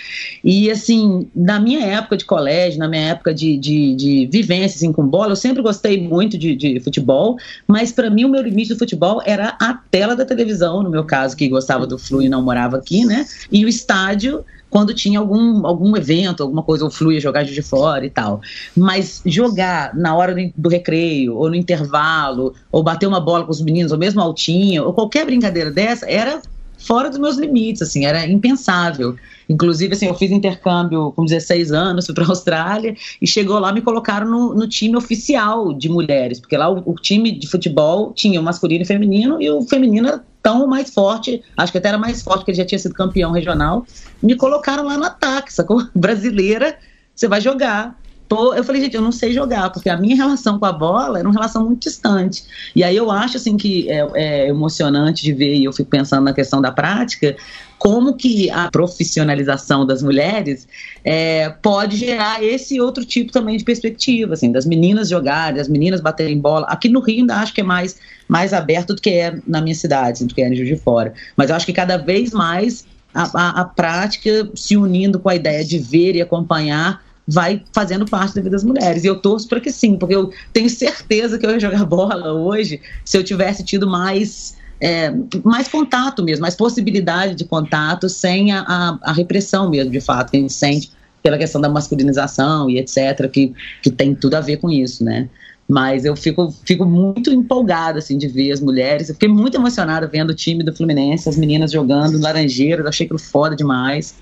[0.43, 4.91] E assim, na minha época de colégio, na minha época de, de, de vivência assim,
[4.91, 8.69] com bola, eu sempre gostei muito de, de futebol, mas para mim o meu limite
[8.73, 12.30] do futebol era a tela da televisão, no meu caso, que gostava do Flu e
[12.30, 13.26] não morava aqui, né?
[13.52, 14.44] E o estádio
[14.76, 18.41] quando tinha algum, algum evento, alguma coisa, o Flu ia jogar de fora e tal.
[18.76, 23.62] Mas jogar na hora do recreio, ou no intervalo, ou bater uma bola com os
[23.62, 26.41] meninos, ou mesmo altinha, ou qualquer brincadeira dessa, era
[26.78, 29.15] fora dos meus limites, assim, era impensável.
[29.49, 33.71] Inclusive, assim, eu fiz intercâmbio com 16 anos, fui para a Austrália e chegou lá
[33.71, 38.13] me colocaram no, no, time oficial de mulheres, porque lá o, o, time de futebol
[38.13, 41.89] tinha o masculino e feminino e o feminino era tão mais forte, acho que até
[41.89, 43.86] era mais forte, porque ele já tinha sido campeão regional.
[44.21, 45.84] Me colocaram lá no ataque, sacou?
[45.95, 46.77] Brasileira,
[47.15, 47.99] você vai jogar.
[48.30, 51.28] Eu falei, gente, eu não sei jogar, porque a minha relação com a bola era
[51.28, 52.44] uma relação muito distante.
[52.76, 56.24] E aí eu acho assim que é, é emocionante de ver, e eu fico pensando
[56.24, 57.36] na questão da prática,
[57.78, 60.68] como que a profissionalização das mulheres
[61.04, 66.02] é, pode gerar esse outro tipo também de perspectiva, assim, das meninas jogarem, das meninas
[66.02, 66.66] baterem bola.
[66.68, 69.76] Aqui no Rio ainda acho que é mais, mais aberto do que é na minha
[69.76, 71.14] cidade, do que é em Juiz de Fora.
[71.36, 75.36] Mas eu acho que cada vez mais a, a, a prática se unindo com a
[75.36, 79.04] ideia de ver e acompanhar vai fazendo parte da vida das mulheres.
[79.04, 82.34] E eu torço para que sim, porque eu tenho certeza que eu ia jogar bola
[82.34, 88.52] hoje se eu tivesse tido mais é, mais contato mesmo, mais possibilidade de contato sem
[88.52, 90.92] a, a, a, repressão mesmo, de fato, que a gente sente
[91.24, 95.30] pela questão da masculinização e etc., que, que tem tudo a ver com isso, né?
[95.68, 99.10] Mas eu fico, fico muito empolgada, assim, de ver as mulheres.
[99.10, 103.18] Eu fiquei muito emocionada vendo o time do Fluminense, as meninas jogando Laranjeiras, achei aquilo
[103.18, 104.16] foda demais.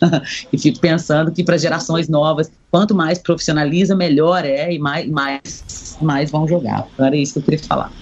[0.52, 5.98] e fico pensando que para gerações novas, quanto mais profissionaliza, melhor é e mais, mais,
[6.00, 6.86] mais vão jogar.
[6.92, 7.92] Então era isso que eu queria falar.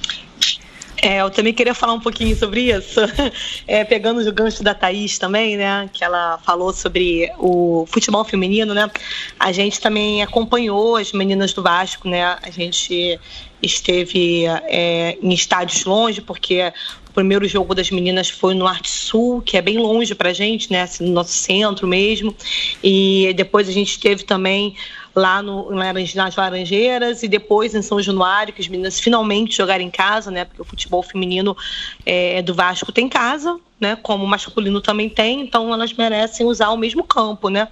[1.04, 2.98] É, eu também queria falar um pouquinho sobre isso,
[3.68, 8.72] é, pegando o gancho da Thaís também, né, que ela falou sobre o futebol feminino,
[8.72, 8.90] né,
[9.38, 13.20] a gente também acompanhou as meninas do Vasco, né, a gente
[13.62, 16.72] esteve é, em estádios longe, porque
[17.14, 20.82] primeiro jogo das meninas foi no Arte Sul, que é bem longe pra gente, né,
[20.82, 22.34] assim, no nosso centro mesmo,
[22.82, 24.74] e depois a gente esteve também
[25.14, 29.90] lá no, nas Laranjeiras e depois em São Januário, que as meninas finalmente jogaram em
[29.90, 30.44] casa, né?
[30.44, 31.56] Porque o futebol feminino
[32.04, 33.96] é, do Vasco tem casa, né?
[34.02, 37.68] Como o masculino também tem, então elas merecem usar o mesmo campo, né?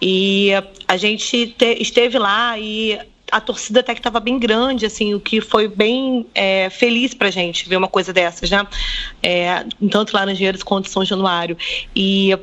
[0.00, 0.50] E
[0.86, 2.98] a gente te, esteve lá e
[3.32, 7.30] a torcida até que estava bem grande, assim, o que foi bem é, feliz para
[7.30, 8.66] gente ver uma coisa dessas, né?
[9.22, 11.56] É, tanto Laranjeiras quanto São Januário.
[11.96, 12.38] E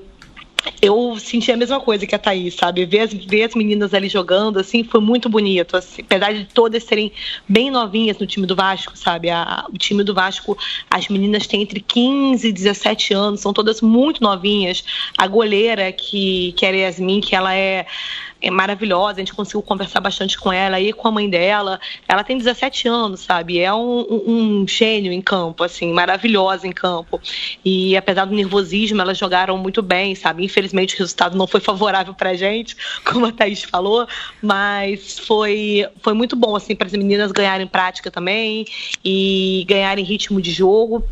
[0.82, 2.86] eu senti a mesma coisa que a Thaís, sabe?
[2.86, 5.78] Ver as, ver as meninas ali jogando, assim, foi muito bonito.
[5.78, 7.12] Assim, apesar de todas serem
[7.48, 9.30] bem novinhas no time do Vasco, sabe?
[9.30, 10.58] A, o time do Vasco,
[10.90, 14.84] as meninas têm entre 15 e 17 anos, são todas muito novinhas.
[15.18, 17.86] A goleira, que, que é a Yasmin, que ela é
[18.42, 21.80] é maravilhosa, a gente conseguiu conversar bastante com ela e com a mãe dela.
[22.08, 23.60] Ela tem 17 anos, sabe?
[23.60, 27.22] É um, um, gênio em campo, assim, maravilhosa em campo.
[27.64, 30.44] E apesar do nervosismo, elas jogaram muito bem, sabe?
[30.46, 34.08] Infelizmente o resultado não foi favorável pra gente, como a Thaís falou,
[34.42, 38.66] mas foi, foi muito bom, assim, para as meninas ganharem prática também
[39.04, 41.04] e ganharem ritmo de jogo.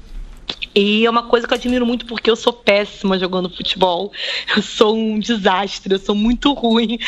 [0.80, 4.12] E é uma coisa que eu admiro muito porque eu sou péssima jogando futebol.
[4.56, 7.00] Eu sou um desastre, eu sou muito ruim.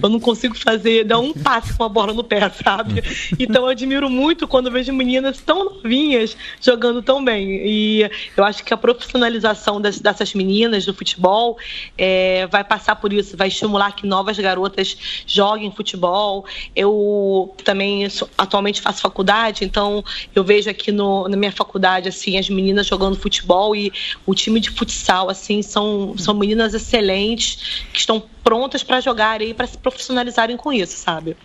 [0.00, 3.02] Eu não consigo fazer, dar um passe com a bola no pé, sabe?
[3.36, 7.66] Então eu admiro muito quando vejo meninas tão novinhas jogando tão bem.
[7.66, 11.58] E eu acho que a profissionalização das, dessas meninas do futebol
[11.98, 16.46] é, vai passar por isso, vai estimular que novas garotas joguem futebol.
[16.76, 22.38] Eu também sou, atualmente faço faculdade, então eu vejo aqui no, na minha faculdade assim
[22.38, 23.92] as meninas jogando futebol e
[24.24, 29.52] o time de futsal, assim, são, são meninas excelentes que estão prontas para jogar e
[29.52, 31.36] para se profissionalizarem com isso, sabe?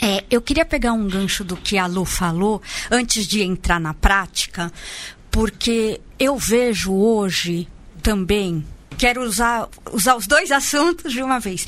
[0.00, 3.94] É, eu queria pegar um gancho do que a Lu falou antes de entrar na
[3.94, 4.72] prática,
[5.30, 7.68] porque eu vejo hoje
[8.02, 8.64] também,
[8.98, 11.66] quero usar, usar os dois assuntos de uma vez.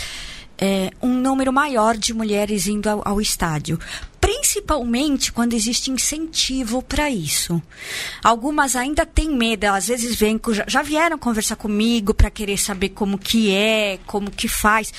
[0.58, 3.78] É, um número maior de mulheres indo ao, ao estádio
[4.24, 7.60] principalmente quando existe incentivo para isso.
[8.22, 13.18] Algumas ainda têm medo, às vezes vêm, já vieram conversar comigo para querer saber como
[13.18, 14.92] que é, como que faz.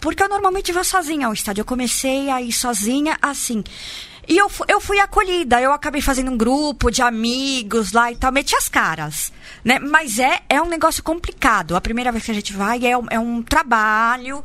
[0.00, 1.60] Porque eu normalmente vou sozinha ao estádio.
[1.60, 3.62] Eu comecei a ir sozinha assim.
[4.28, 8.30] E eu, eu fui acolhida, eu acabei fazendo um grupo de amigos lá e tal,
[8.30, 9.32] meti as caras,
[9.64, 9.80] né?
[9.80, 11.74] Mas é, é um negócio complicado.
[11.74, 14.42] A primeira vez que a gente vai é um, é um trabalho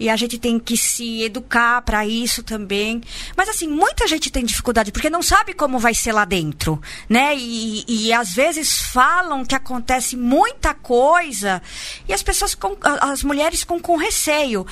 [0.00, 3.00] e a gente tem que se educar para isso também.
[3.36, 7.36] Mas assim, muita gente tem dificuldade porque não sabe como vai ser lá dentro, né?
[7.36, 11.62] E, e às vezes falam que acontece muita coisa
[12.08, 14.66] e as pessoas, com, as mulheres com, com receio.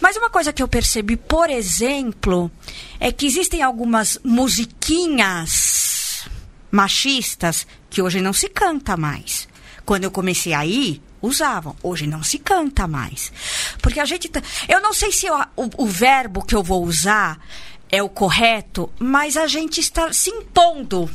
[0.00, 2.50] Mas uma coisa que eu percebi, por exemplo,
[3.00, 6.28] é que existem algumas musiquinhas
[6.70, 9.48] machistas que hoje não se canta mais.
[9.84, 11.76] Quando eu comecei a ir, usavam.
[11.82, 13.32] Hoje não se canta mais.
[13.80, 14.28] Porque a gente.
[14.28, 14.42] Tá...
[14.68, 17.38] Eu não sei se eu, o, o verbo que eu vou usar
[17.90, 21.10] é o correto, mas a gente está se impondo.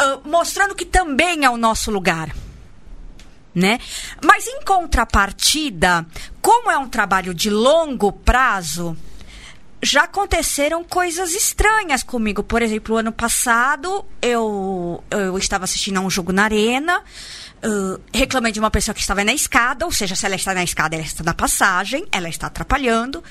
[0.00, 2.34] Uh, mostrando que também é o nosso lugar.
[3.52, 3.80] Né?
[4.24, 6.06] Mas em contrapartida,
[6.40, 8.96] como é um trabalho de longo prazo,
[9.82, 12.42] já aconteceram coisas estranhas comigo.
[12.42, 17.02] Por exemplo, ano passado eu, eu estava assistindo a um jogo na arena,
[17.64, 20.62] uh, reclamei de uma pessoa que estava na escada, ou seja, se ela está na
[20.62, 23.24] escada, ela está na passagem, ela está atrapalhando.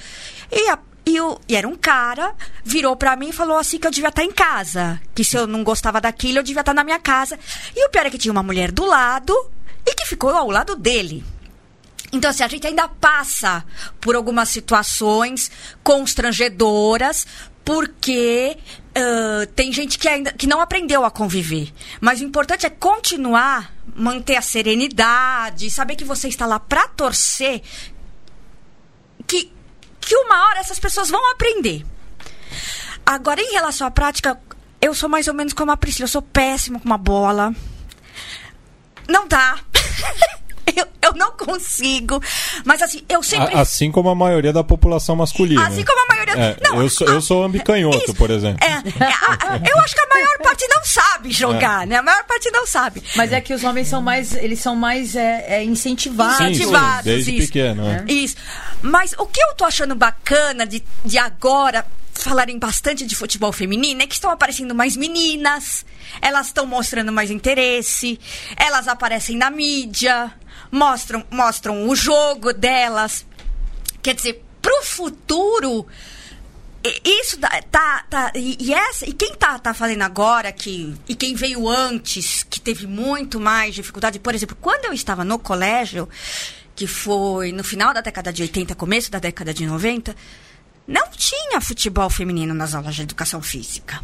[0.51, 2.33] E, a, e, o, e era um cara,
[2.63, 4.99] virou para mim e falou assim que eu devia estar em casa.
[5.13, 7.37] Que se eu não gostava daquilo, eu devia estar na minha casa.
[7.75, 9.33] E o pior é que tinha uma mulher do lado
[9.85, 11.23] e que ficou ao lado dele.
[12.11, 13.63] Então, assim, a gente ainda passa
[14.01, 15.51] por algumas situações
[15.83, 17.27] constrangedoras,
[17.63, 18.57] porque
[18.97, 21.71] uh, tem gente que ainda que não aprendeu a conviver.
[22.01, 27.61] Mas o importante é continuar, manter a serenidade, saber que você está lá para torcer,
[29.27, 29.51] que,
[30.01, 31.85] que uma hora essas pessoas vão aprender.
[33.05, 34.39] Agora, em relação à prática,
[34.81, 37.53] eu sou mais ou menos como a Priscila, eu sou péssima com uma bola.
[39.07, 39.59] Não dá.
[40.75, 42.21] eu, eu não consigo.
[42.65, 43.55] Mas assim, eu sempre.
[43.55, 45.67] Assim como a maioria da população masculina.
[45.67, 46.33] Assim como a maioria.
[46.35, 48.59] É, não, eu, sou, eu sou ambicanhoto, isso, por exemplo.
[48.65, 51.85] É, é, a, eu acho que a maior parte não sabe jogar, é.
[51.87, 51.95] né?
[51.97, 53.03] A maior parte não sabe.
[53.15, 54.33] Mas é que os homens são mais.
[54.35, 56.39] Eles são mais é, é incentivados.
[56.39, 57.03] Incentivados.
[57.03, 57.47] Sim, desde isso.
[57.47, 57.87] pequeno.
[57.87, 58.05] É.
[58.07, 58.35] Isso.
[58.81, 61.85] Mas o que eu tô achando bacana de, de agora
[62.19, 65.85] falarem bastante de futebol feminino é que estão aparecendo mais meninas,
[66.21, 68.19] elas estão mostrando mais interesse,
[68.57, 70.31] elas aparecem na mídia,
[70.71, 73.25] mostram, mostram o jogo delas.
[74.01, 75.85] Quer dizer, pro futuro,
[77.03, 81.35] isso tá, tá e, e, essa e quem tá, tá fazendo agora que e quem
[81.35, 86.07] veio antes que teve muito mais dificuldade por exemplo quando eu estava no colégio
[86.73, 90.15] que foi no final da década de 80 começo da década de 90
[90.89, 94.01] não tinha futebol feminino nas aulas de educação física.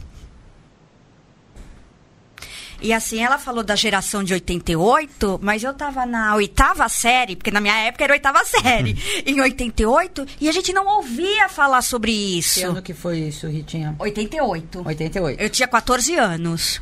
[2.86, 7.50] E assim, ela falou da geração de 88, mas eu tava na oitava série, porque
[7.50, 9.24] na minha época era oitava série, uhum.
[9.26, 12.60] em 88, e a gente não ouvia falar sobre isso.
[12.60, 13.96] Que ano que foi isso, Ritinha?
[13.98, 14.84] 88.
[14.86, 15.42] 88.
[15.42, 16.80] Eu tinha 14 anos.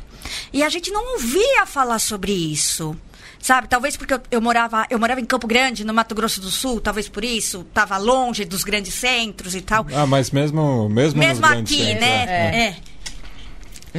[0.52, 2.94] E a gente não ouvia falar sobre isso
[3.40, 3.66] sabe?
[3.66, 6.82] Talvez porque eu, eu, morava, eu morava em Campo Grande, no Mato Grosso do Sul,
[6.82, 9.86] talvez por isso, estava longe dos grandes centros e tal.
[9.94, 12.24] Ah, mas mesmo mesmo, mesmo aqui, centros, né?
[12.26, 12.76] É.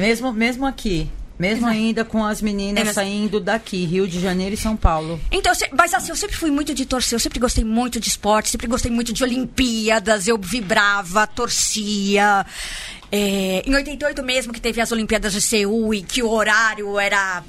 [0.00, 1.10] Mesmo mesmo aqui.
[1.38, 5.20] Mesmo ainda com as meninas saindo daqui, Rio de Janeiro e São Paulo.
[5.30, 8.48] Então, mas assim, eu sempre fui muito de torcer, eu sempre gostei muito de esporte,
[8.48, 12.46] sempre gostei muito de Olimpíadas, eu vibrava, torcia.
[13.12, 17.44] É, em 88 mesmo, que teve as Olimpíadas de Seul e que o horário era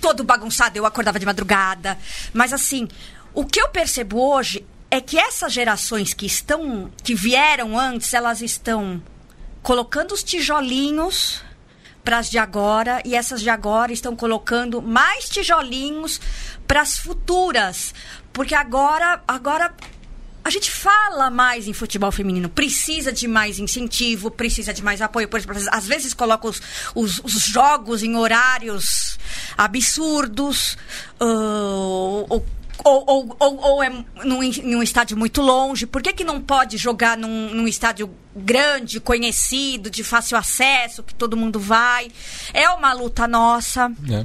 [0.00, 1.96] todo bagunçado, eu acordava de madrugada.
[2.32, 2.88] Mas assim,
[3.32, 8.42] o que eu percebo hoje é que essas gerações que estão, que vieram antes, elas
[8.42, 9.00] estão
[9.62, 11.42] colocando os tijolinhos
[12.04, 16.20] para as de agora e essas de agora estão colocando mais tijolinhos
[16.66, 17.94] para as futuras,
[18.32, 19.74] porque agora, agora
[20.44, 25.28] a gente fala mais em futebol feminino, precisa de mais incentivo, precisa de mais apoio.
[25.28, 26.62] Por exemplo, às vezes coloca os,
[26.94, 29.18] os, os jogos em horários
[29.56, 30.78] absurdos,
[31.20, 32.42] uh,
[32.84, 33.90] ou, ou, ou, é
[34.24, 35.86] num, num, estádio muito longe.
[35.86, 41.14] Por que, que não pode jogar num, num estádio grande, conhecido, de fácil acesso, que
[41.14, 42.08] todo mundo vai?
[42.54, 43.90] É uma luta nossa.
[44.10, 44.24] É.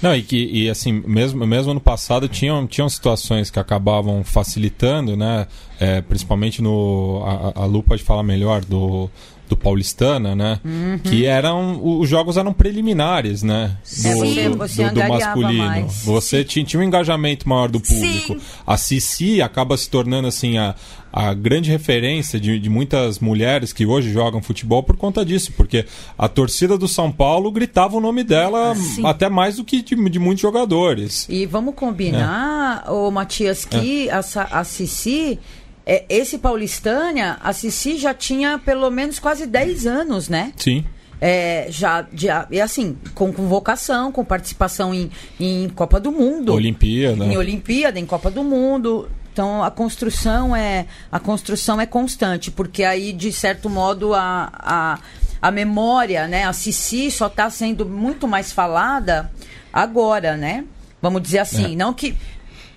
[0.00, 5.16] Não, e que e assim, mesmo, mesmo no passado tinham, tinham situações que acabavam facilitando,
[5.16, 5.46] né?
[5.80, 7.22] É, principalmente no.
[7.24, 9.10] A, a Lu pode falar melhor do,
[9.48, 10.60] do Paulistana, né?
[10.64, 10.98] Uhum.
[10.98, 11.80] Que eram.
[11.82, 13.76] Os jogos eram preliminares, né?
[13.84, 15.64] Do, você, você do, do masculino.
[15.64, 16.02] Mais.
[16.04, 18.34] Você tinha, tinha um engajamento maior do público.
[18.34, 18.40] Sim.
[18.66, 20.74] A Cici acaba se tornando assim a,
[21.12, 25.86] a grande referência de, de, muitas mulheres que hoje jogam futebol por conta disso, porque
[26.18, 29.06] a torcida do São Paulo gritava o nome dela Sim.
[29.06, 31.26] até mais do que de, de, muitos jogadores.
[31.30, 32.90] E vamos combinar, é.
[32.90, 34.12] o Matias, que é.
[34.12, 34.20] a,
[34.50, 35.38] a Cici
[35.86, 40.52] é, esse Paulistânia, a Cici já tinha pelo menos quase 10 anos, né?
[40.56, 40.84] Sim.
[41.20, 46.52] É, já, já, e assim, com convocação, com participação em, em Copa do Mundo.
[46.52, 47.24] Olimpíada.
[47.24, 49.08] Em Olimpíada, em Copa do Mundo.
[49.32, 54.98] Então a construção é a construção é constante, porque aí, de certo modo, a, a,
[55.40, 56.44] a memória, né?
[56.44, 59.30] A Cici só está sendo muito mais falada
[59.72, 60.64] agora, né?
[61.00, 61.76] Vamos dizer assim, é.
[61.76, 62.16] não que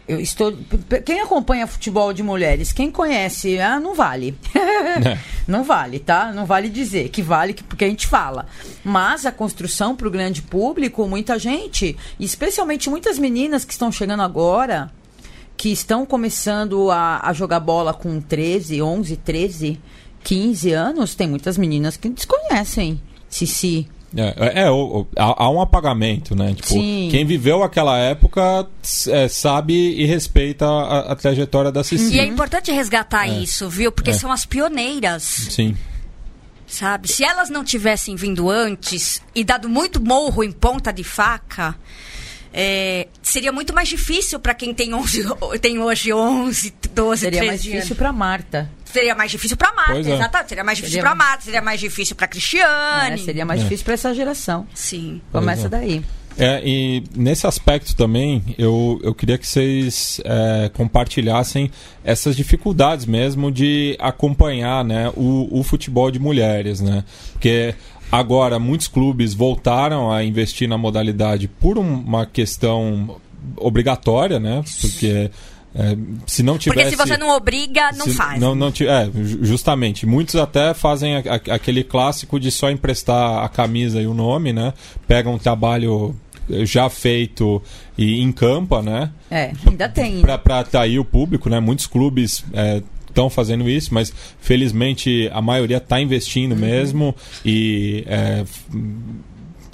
[0.09, 0.57] eu estou.
[1.05, 4.35] Quem acompanha futebol de mulheres, quem conhece, ah, não vale.
[4.55, 5.17] É.
[5.47, 6.33] não vale, tá?
[6.33, 8.47] Não vale dizer que vale porque a gente fala.
[8.83, 14.23] Mas a construção para o grande público, muita gente, especialmente muitas meninas que estão chegando
[14.23, 14.91] agora,
[15.55, 19.79] que estão começando a, a jogar bola com 13, 11, 13,
[20.23, 22.99] 15 anos, tem muitas meninas que desconhecem
[23.29, 23.87] Cici.
[24.15, 24.67] É, é, é
[25.17, 26.53] há, um apagamento, né?
[26.53, 27.09] Tipo, Sim.
[27.11, 28.67] quem viveu aquela época
[29.07, 32.15] é, sabe e respeita a, a, trajetória da Cici.
[32.15, 33.39] E é importante resgatar é.
[33.39, 33.91] isso, viu?
[33.91, 34.13] Porque é.
[34.13, 35.23] são as pioneiras.
[35.23, 35.77] Sim.
[36.65, 37.07] Sabe?
[37.07, 41.75] Se elas não tivessem vindo antes e dado muito morro em ponta de faca,
[42.53, 45.25] é, seria muito mais difícil para quem tem, 11,
[45.61, 48.69] tem hoje 11, 12, Seria mais difícil para Marta.
[48.85, 50.15] Seria mais difícil para Marta, é.
[50.15, 50.49] exatamente.
[50.49, 51.09] Seria mais difícil seria...
[51.09, 53.15] para Marta, seria mais difícil para Cristiane.
[53.15, 53.63] É, seria mais é.
[53.63, 54.67] difícil para essa geração.
[54.73, 55.21] Sim.
[55.31, 55.69] Começa é.
[55.69, 56.03] daí.
[56.37, 61.69] É, e nesse aspecto também, eu, eu queria que vocês é, compartilhassem
[62.01, 67.03] essas dificuldades mesmo de acompanhar né, o, o futebol de mulheres, né?
[67.33, 67.75] Porque
[68.11, 73.17] Agora, muitos clubes voltaram a investir na modalidade por uma questão
[73.55, 74.63] obrigatória, né?
[74.81, 75.29] Porque
[75.75, 75.95] é,
[76.25, 76.95] se não tivesse.
[76.95, 78.39] Porque se você não obriga, não se, faz.
[78.39, 79.09] Não, não, é,
[79.41, 80.05] justamente.
[80.05, 84.51] Muitos até fazem a, a, aquele clássico de só emprestar a camisa e o nome,
[84.51, 84.73] né?
[85.07, 86.15] Pegam um trabalho
[86.63, 87.61] já feito
[87.95, 89.11] e encampa, né?
[89.29, 90.21] É, ainda tem.
[90.21, 91.59] Para atrair o público, né?
[91.59, 92.43] Muitos clubes
[93.19, 97.13] estão fazendo isso, mas felizmente a maioria está investindo mesmo
[97.45, 98.45] e é,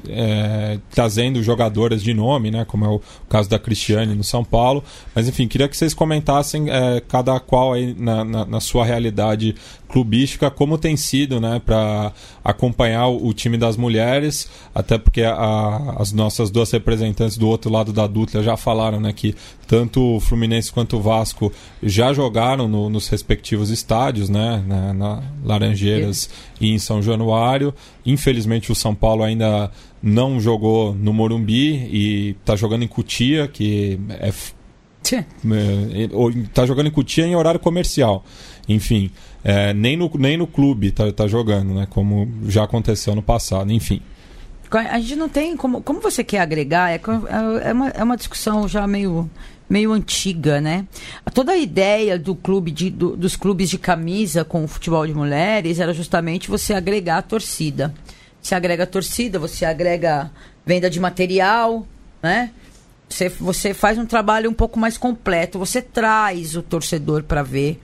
[0.10, 4.84] é, trazendo jogadoras de nome, né, como é o caso da Cristiane no São Paulo.
[5.14, 9.56] Mas enfim, queria que vocês comentassem é, cada qual aí na, na, na, sua realidade
[9.88, 12.12] clubística, como tem sido né, para
[12.44, 17.72] acompanhar o, o, time das mulheres, até porque a, as nossas duas representantes do outro
[17.72, 19.36] lado da Dutra já falaram né, que
[19.68, 21.52] tanto o Fluminense quanto o Vasco
[21.82, 26.30] já jogaram no, nos respectivos estádios, né, na, na Laranjeiras
[26.60, 27.74] e em São Januário.
[28.06, 29.72] Infelizmente o São Paulo ainda
[30.06, 34.32] não jogou no Morumbi e está jogando em Cutia, que é
[35.02, 38.24] está é, jogando em Cutia em horário comercial.
[38.70, 39.10] Enfim,
[39.44, 41.88] é, nem, no, nem no clube está tá jogando, né?
[41.90, 43.72] Como já aconteceu no passado.
[43.72, 44.00] Enfim.
[44.72, 45.58] A gente não tem.
[45.58, 46.92] Como, como você quer agregar?
[46.92, 47.02] É,
[47.64, 49.28] é, uma, é uma discussão já meio
[49.68, 50.86] meio antiga, né?
[51.34, 55.14] Toda a ideia do clube de, do, dos clubes de camisa com o futebol de
[55.16, 57.92] mulheres era justamente você agregar a torcida.
[58.46, 60.30] Você agrega torcida, você agrega
[60.64, 61.84] venda de material,
[62.22, 62.52] né?
[63.10, 67.82] Você, você faz um trabalho um pouco mais completo, você traz o torcedor para ver.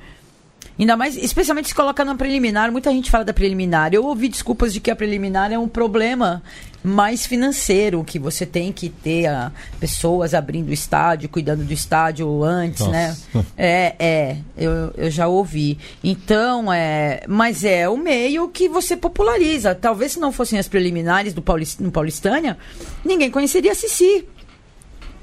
[0.82, 2.72] Ainda mais, especialmente se coloca na preliminar.
[2.72, 3.94] Muita gente fala da preliminar.
[3.94, 6.42] Eu ouvi desculpas de que a preliminar é um problema
[6.84, 11.72] mais financeiro, que você tem que ter a, ah, pessoas abrindo o estádio, cuidando do
[11.72, 13.10] estádio antes, né?
[13.10, 13.38] Nossa.
[13.38, 13.46] né?
[13.56, 15.78] É, é, eu, eu já ouvi.
[16.04, 19.76] Então, é, mas é o meio que você populariza.
[19.76, 22.58] Talvez se não fossem as preliminares do Paulist, no Paulistânia,
[23.06, 24.26] ninguém conheceria a Cici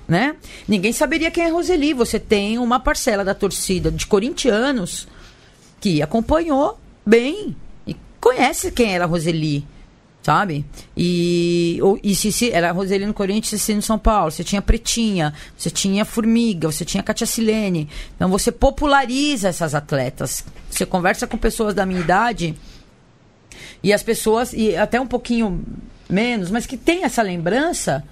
[0.06, 0.36] né?
[0.66, 1.92] Ninguém saberia quem é Roseli.
[1.92, 5.06] Você tem uma parcela da torcida de corintianos
[5.80, 7.56] que acompanhou bem
[7.86, 9.66] e conhece quem era Roseli,
[10.22, 10.64] sabe?
[10.96, 14.30] E, ou, e se, se, era Roseli no Corinthians e no São Paulo.
[14.30, 17.88] Você tinha Pretinha, você tinha Formiga, você tinha Katia Silene.
[18.16, 20.44] Então você populariza essas atletas.
[20.70, 22.54] Você conversa com pessoas da minha idade
[23.82, 25.64] e as pessoas, e até um pouquinho
[26.08, 28.04] menos, mas que tem essa lembrança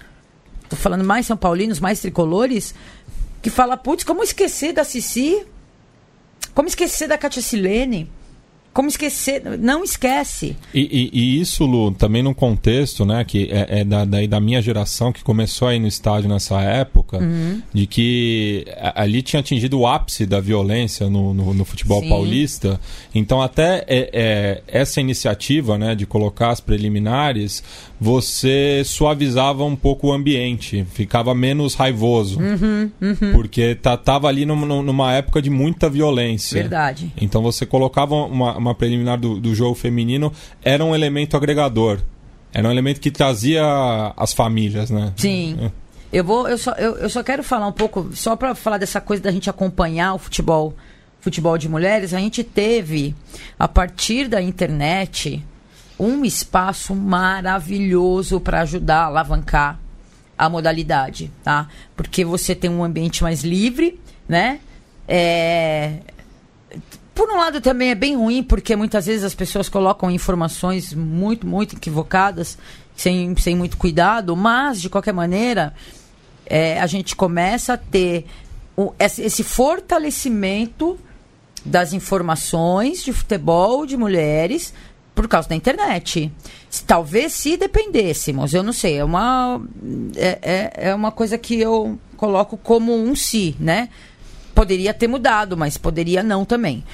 [0.69, 2.75] tô falando mais São Paulinos, mais tricolores,
[3.43, 5.47] que fala, putz, como esquecer da Cici?
[6.55, 8.09] Como esquecer da Katia Silene?
[8.77, 9.43] Como esquecer?
[9.59, 10.55] Não esquece.
[10.75, 14.39] E, e, e, isso, Lu, também num contexto, né, que é, é da, da, da,
[14.39, 17.63] minha geração que começou aí no estádio nessa época, uhum.
[17.73, 22.11] de que ali tinha atingido o ápice da violência no, no, no futebol Sim.
[22.11, 22.79] paulista.
[23.15, 27.65] Então, até é, é, essa iniciativa, né, de colocar as preliminares,
[27.99, 32.39] você suavizava um pouco o ambiente, ficava menos raivoso.
[32.39, 33.33] Uhum, uhum.
[33.33, 33.75] Porque
[34.05, 36.61] tava ali numa, numa época de muita violência.
[36.61, 37.11] Verdade.
[37.17, 42.01] Então você colocava uma uma preliminar do, do jogo feminino, era um elemento agregador.
[42.53, 43.63] Era um elemento que trazia
[44.17, 45.13] as famílias, né?
[45.17, 45.59] Sim.
[45.61, 45.71] É.
[46.13, 49.01] Eu vou, eu só, eu, eu só quero falar um pouco, só para falar dessa
[49.01, 50.75] coisa da gente acompanhar o futebol,
[51.21, 53.15] futebol de mulheres, a gente teve,
[53.59, 55.45] a partir da internet,
[55.99, 59.81] um espaço maravilhoso para ajudar a alavancar
[60.39, 61.69] a modalidade, tá?
[61.97, 63.99] Porque você tem um ambiente mais livre,
[64.29, 64.61] né?
[65.09, 65.99] É,
[67.17, 71.47] por um lado também é bem ruim, porque muitas vezes as pessoas colocam informações muito,
[71.47, 72.59] muito equivocadas,
[72.95, 75.73] sem, sem muito cuidado, mas, de qualquer maneira,
[76.45, 78.27] é, a gente começa a ter
[78.77, 80.99] o, esse, fortalecimento
[81.65, 84.75] das informações de futebol de mulheres
[85.15, 86.31] por causa da internet.
[86.87, 89.59] Talvez se dependêssemos, eu não sei, é uma,
[90.17, 93.89] é, é, é uma coisa que eu coloco como um si, né?
[94.55, 96.85] Poderia ter mudado, mas poderia não também.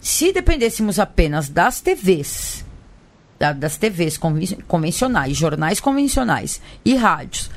[0.00, 2.64] Se dependêssemos apenas das TVs,
[3.38, 4.18] das TVs
[4.66, 7.50] convencionais, jornais convencionais e rádios,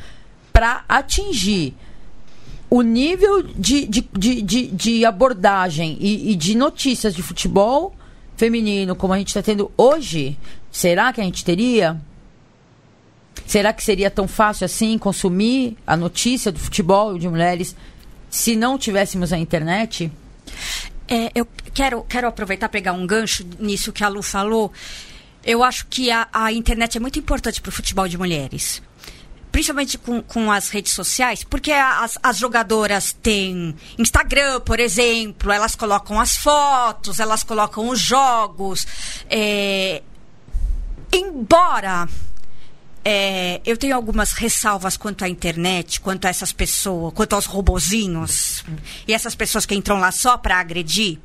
[0.51, 1.73] para atingir
[2.69, 4.01] o nível de, de,
[4.41, 7.93] de, de, abordagem e, e, de notícias de futebol
[8.35, 10.37] feminino como a gente está tendo hoje,
[10.71, 12.01] será que a gente teria?
[13.45, 17.75] Será que seria tão fácil assim consumir a notícia do futebol de mulheres
[18.29, 20.11] se não tivéssemos a internet?
[21.07, 24.71] É, eu quero, quero aproveitar pegar um gancho nisso que a Lu falou.
[25.43, 28.81] Eu acho que a, a internet é muito importante para o futebol de mulheres.
[29.51, 35.75] Principalmente com, com as redes sociais, porque as, as jogadoras têm Instagram, por exemplo, elas
[35.75, 38.87] colocam as fotos, elas colocam os jogos.
[39.29, 40.01] É,
[41.11, 42.07] embora
[43.05, 48.63] é, eu tenho algumas ressalvas quanto à internet, quanto a essas pessoas, quanto aos robozinhos
[49.07, 51.19] e essas pessoas que entram lá só para agredir.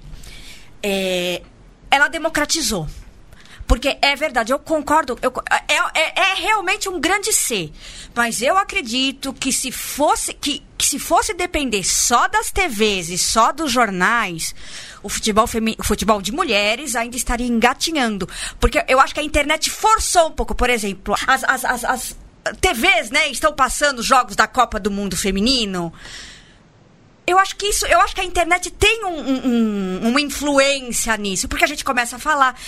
[0.82, 1.42] É,
[1.90, 2.88] ela democratizou.
[3.68, 7.70] Porque é verdade, eu concordo, eu, é, é, é, realmente um grande ser.
[8.14, 13.18] Mas eu acredito que se fosse que, que, se fosse depender só das TVs e
[13.18, 14.54] só dos jornais,
[15.02, 18.26] o futebol, femi, o futebol de mulheres ainda estaria engatinhando.
[18.58, 22.16] Porque eu acho que a internet forçou um pouco, por exemplo, as, as, as, as
[22.62, 25.92] TVs, né, estão passando jogos da Copa do Mundo Feminino
[27.28, 31.46] eu acho que isso, eu acho que a internet tem um, um, uma influência nisso,
[31.46, 32.58] porque a gente começa a falar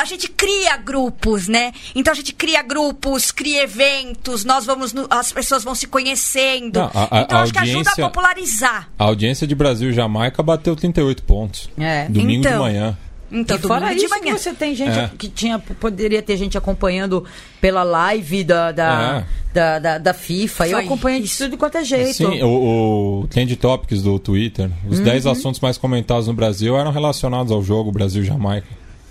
[0.00, 1.72] a gente cria grupos, né?
[1.94, 6.78] Então a gente cria grupos, cria eventos, nós vamos, as pessoas vão se conhecendo.
[6.78, 8.88] Não, a, a, então a acho que ajuda a popularizar.
[8.98, 11.68] A audiência de Brasil e Jamaica bateu 38 pontos.
[11.76, 12.08] É.
[12.08, 12.96] Domingo então, de manhã.
[13.30, 15.10] Então, e fora isso que você tem gente é.
[15.18, 17.24] que tinha, poderia ter gente acompanhando
[17.60, 19.52] pela live da, da, é.
[19.52, 20.64] da, da, da, FIFA.
[20.64, 20.72] Foi.
[20.72, 22.14] Eu acompanho de tudo quanto é jeito.
[22.14, 25.04] Sim, o, o Trend Topics do Twitter, os uhum.
[25.04, 28.66] 10 assuntos mais comentados no Brasil eram relacionados ao jogo Brasil-Jamaica.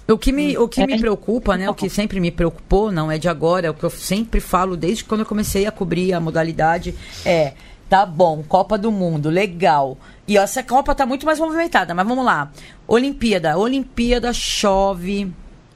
[0.08, 0.98] O que, me, o que me é.
[0.98, 1.70] preocupa, né?
[1.70, 4.78] O que sempre me preocupou, não é de agora, é o que eu sempre falo
[4.78, 6.96] desde quando eu comecei a cobrir a modalidade
[7.26, 7.54] é.
[7.90, 9.98] Tá bom, Copa do Mundo, legal.
[10.28, 12.52] E essa Copa tá muito mais movimentada, mas vamos lá.
[12.86, 15.32] Olimpíada, Olimpíada chove,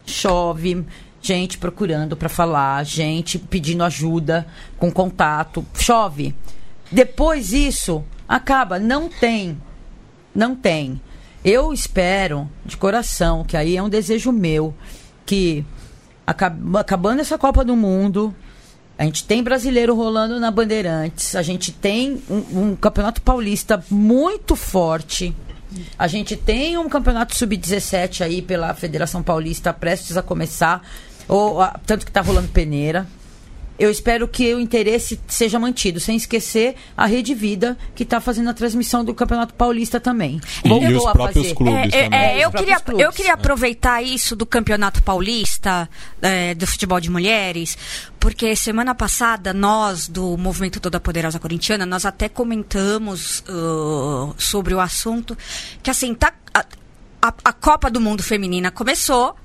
[0.05, 0.85] chove,
[1.21, 4.45] gente procurando para falar, gente pedindo ajuda,
[4.77, 6.35] com contato, chove.
[6.91, 9.57] Depois isso acaba, não tem.
[10.35, 10.99] Não tem.
[11.43, 14.75] Eu espero, de coração, que aí é um desejo meu,
[15.25, 15.65] que
[16.25, 18.33] acabando essa Copa do Mundo,
[18.97, 24.55] a gente tem brasileiro rolando na Bandeirantes, a gente tem um, um campeonato paulista muito
[24.55, 25.35] forte.
[25.97, 30.85] A gente tem um campeonato sub-17 aí pela Federação Paulista prestes a começar,
[31.27, 33.07] ou, tanto que está rolando peneira
[33.79, 38.49] eu espero que o interesse seja mantido, sem esquecer a Rede Vida, que está fazendo
[38.49, 40.39] a transmissão do Campeonato Paulista também.
[40.63, 41.55] E, e os próprios fazer.
[41.55, 42.19] clubes é, também.
[42.19, 43.05] É, eu, queria, clubes.
[43.05, 45.89] eu queria aproveitar isso do Campeonato Paulista,
[46.21, 47.77] é, do futebol de mulheres,
[48.19, 54.79] porque semana passada nós, do Movimento Toda Poderosa Corintiana, nós até comentamos uh, sobre o
[54.79, 55.35] assunto,
[55.81, 56.63] que assim, tá, a,
[57.21, 59.35] a, a Copa do Mundo Feminina começou,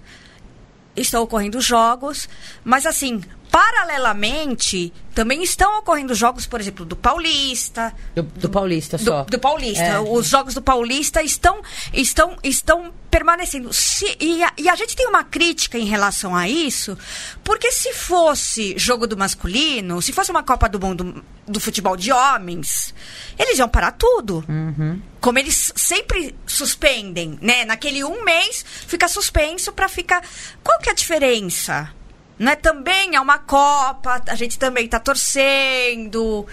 [0.94, 2.28] estão ocorrendo jogos,
[2.64, 3.22] mas assim,
[3.56, 7.90] paralelamente, também estão ocorrendo jogos, por exemplo, do Paulista.
[8.14, 9.22] Do, do Paulista só.
[9.22, 9.82] Do, do Paulista.
[9.82, 9.98] É.
[9.98, 13.72] Os jogos do Paulista estão, estão, estão permanecendo.
[13.72, 16.98] Se, e, a, e, a, gente tem uma crítica em relação a isso,
[17.42, 22.12] porque se fosse jogo do masculino, se fosse uma Copa do Mundo do futebol de
[22.12, 22.94] homens,
[23.38, 24.44] eles iam parar tudo.
[24.46, 25.00] Uhum.
[25.18, 27.64] Como eles sempre suspendem, né?
[27.64, 30.22] Naquele um mês fica suspenso para ficar.
[30.62, 31.95] Qual que é a diferença?
[32.38, 32.54] Né?
[32.54, 36.46] Também é uma Copa, a gente também está torcendo.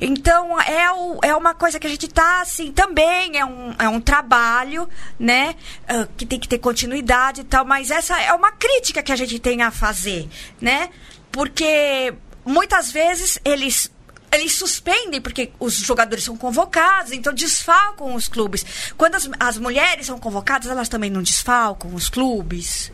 [0.00, 3.88] Então, é, o, é uma coisa que a gente está, assim, também é um, é
[3.88, 5.56] um trabalho, né?
[5.82, 9.16] Uh, que tem que ter continuidade e tal, mas essa é uma crítica que a
[9.16, 10.28] gente tem a fazer,
[10.60, 10.90] né?
[11.32, 12.14] Porque
[12.44, 13.90] muitas vezes eles
[14.34, 18.92] eles suspendem porque os jogadores são convocados, então desfalcam os clubes.
[18.96, 22.90] Quando as, as mulheres são convocadas, elas também não desfalcam os clubes.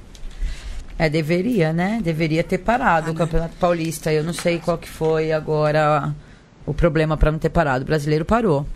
[1.01, 1.98] É, deveria, né?
[2.05, 4.12] Deveria ter parado ah, o Campeonato Paulista.
[4.12, 6.14] Eu não sei qual que foi agora
[6.66, 7.84] o problema para não ter parado.
[7.84, 8.66] O brasileiro parou.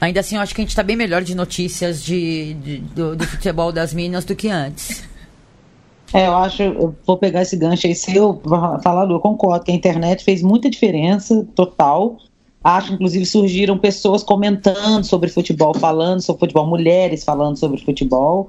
[0.00, 3.14] Ainda assim, eu acho que a gente está bem melhor de notícias de, de do,
[3.14, 5.06] do, futebol das Minas do que antes.
[6.14, 8.40] É, eu acho, eu vou pegar esse gancho aí seu,
[8.82, 12.16] falar, eu concordo que a internet fez muita diferença, total.
[12.64, 18.48] Acho, inclusive, surgiram pessoas comentando sobre futebol, falando sobre futebol, mulheres falando sobre futebol.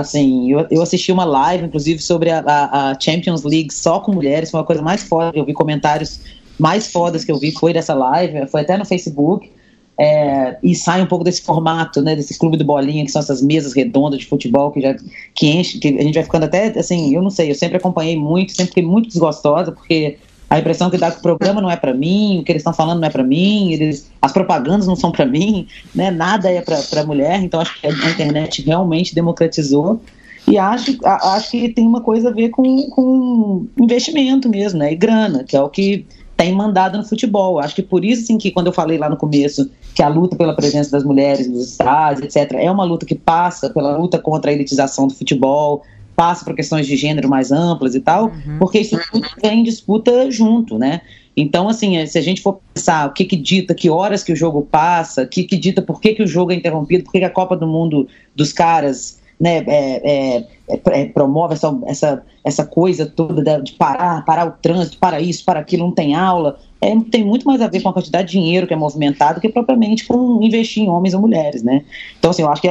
[0.00, 4.12] Assim, eu, eu assisti uma live, inclusive, sobre a, a, a, Champions League só com
[4.12, 5.36] mulheres, foi uma coisa mais foda.
[5.36, 6.20] Eu vi comentários
[6.58, 9.50] mais fodas que eu vi, foi dessa live, foi até no Facebook.
[9.98, 13.40] É, e sai um pouco desse formato, né, desse clube do bolinha, que são essas
[13.40, 14.94] mesas redondas de futebol que já
[15.34, 18.14] que enche, que a gente vai ficando até assim, eu não sei, eu sempre acompanhei
[18.14, 20.18] muito, sempre fiquei muito desgostosa, porque
[20.48, 22.72] a impressão que dá que o programa não é para mim, o que eles estão
[22.72, 26.10] falando não é para mim, eles, as propagandas não são para mim, né?
[26.10, 27.42] Nada é para mulher.
[27.42, 30.00] Então acho que a internet realmente democratizou
[30.46, 34.92] e acho, acho que tem uma coisa a ver com, com investimento mesmo, né?
[34.92, 37.58] E grana, que é o que tem mandado no futebol.
[37.58, 40.36] Acho que por isso sim que quando eu falei lá no começo que a luta
[40.36, 44.50] pela presença das mulheres nos estádios, etc, é uma luta que passa pela luta contra
[44.50, 45.82] a elitização do futebol,
[46.16, 48.58] passa por questões de gênero mais amplas e tal, uhum.
[48.58, 51.02] porque isso tudo vem em disputa junto, né?
[51.36, 54.32] Então, assim, é, se a gente for pensar o que, que dita, que horas que
[54.32, 57.12] o jogo passa, o que, que dita por que, que o jogo é interrompido, por
[57.12, 62.22] que, que a Copa do Mundo dos caras né, é, é, é, promove essa, essa,
[62.42, 66.58] essa coisa toda de parar, parar o trânsito, para isso, para aquilo, não tem aula.
[66.80, 69.48] É, tem muito mais a ver com a quantidade de dinheiro que é movimentado que
[69.48, 71.84] propriamente com investir em homens ou mulheres, né?
[72.18, 72.68] Então, assim, eu acho que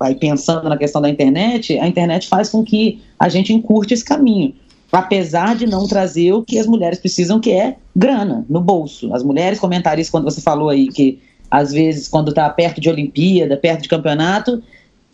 [0.00, 4.04] aí pensando na questão da internet, a internet faz com que a gente encurte esse
[4.04, 4.54] caminho
[4.92, 9.12] apesar de não trazer o que as mulheres precisam, que é grana no bolso.
[9.12, 11.18] As mulheres comentaristas, quando você falou aí que
[11.50, 14.62] às vezes quando está perto de Olimpíada, perto de campeonato,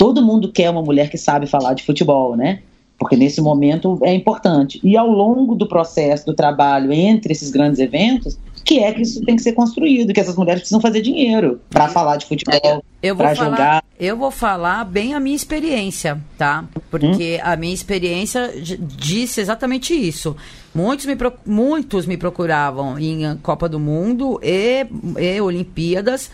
[0.01, 2.61] todo mundo quer uma mulher que sabe falar de futebol, né?
[2.99, 4.81] Porque nesse momento é importante.
[4.83, 9.23] E ao longo do processo do trabalho entre esses grandes eventos, que é que isso
[9.27, 12.83] tem que ser construído, que essas mulheres precisam fazer dinheiro para falar de futebol,
[13.15, 13.85] para jogar.
[13.99, 16.65] Eu vou falar bem a minha experiência, tá?
[16.91, 17.47] Porque hum?
[17.47, 20.35] a minha experiência disse exatamente isso.
[20.75, 24.87] Muitos me, muitos me procuravam em Copa do Mundo e,
[25.19, 26.31] e Olimpíadas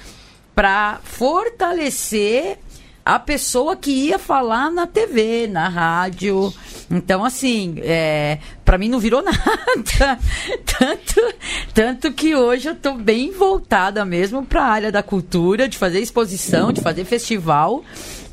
[0.54, 2.58] para fortalecer
[3.06, 6.52] a pessoa que ia falar na TV, na rádio.
[6.90, 10.18] Então, assim, é, para mim não virou nada.
[10.76, 11.34] tanto,
[11.72, 16.00] tanto que hoje eu tô bem voltada mesmo para a área da cultura, de fazer
[16.00, 17.84] exposição, de fazer festival,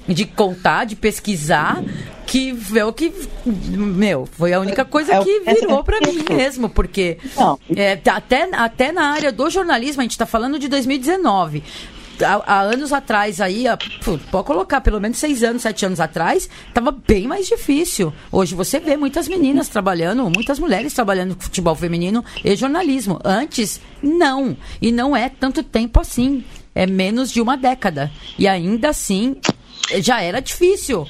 [0.08, 1.84] de contar, de pesquisar,
[2.26, 3.14] que é o que,
[3.46, 7.20] meu, foi a única coisa é que virou para mim mesmo, porque
[7.76, 11.62] é, até, até na área do jornalismo, a gente está falando de 2019
[12.22, 13.66] há, há, anos atrás aí,
[14.32, 18.14] pode colocar pelo menos seis anos, sete anos atrás, estava bem mais difícil.
[18.32, 23.20] Hoje você vê muitas meninas trabalhando, muitas mulheres trabalhando com futebol feminino e jornalismo.
[23.24, 24.56] Antes, não.
[24.82, 26.44] E não é tanto tempo assim.
[26.76, 28.12] É menos de uma década.
[28.38, 29.38] E ainda assim,
[30.02, 31.08] já era difícil.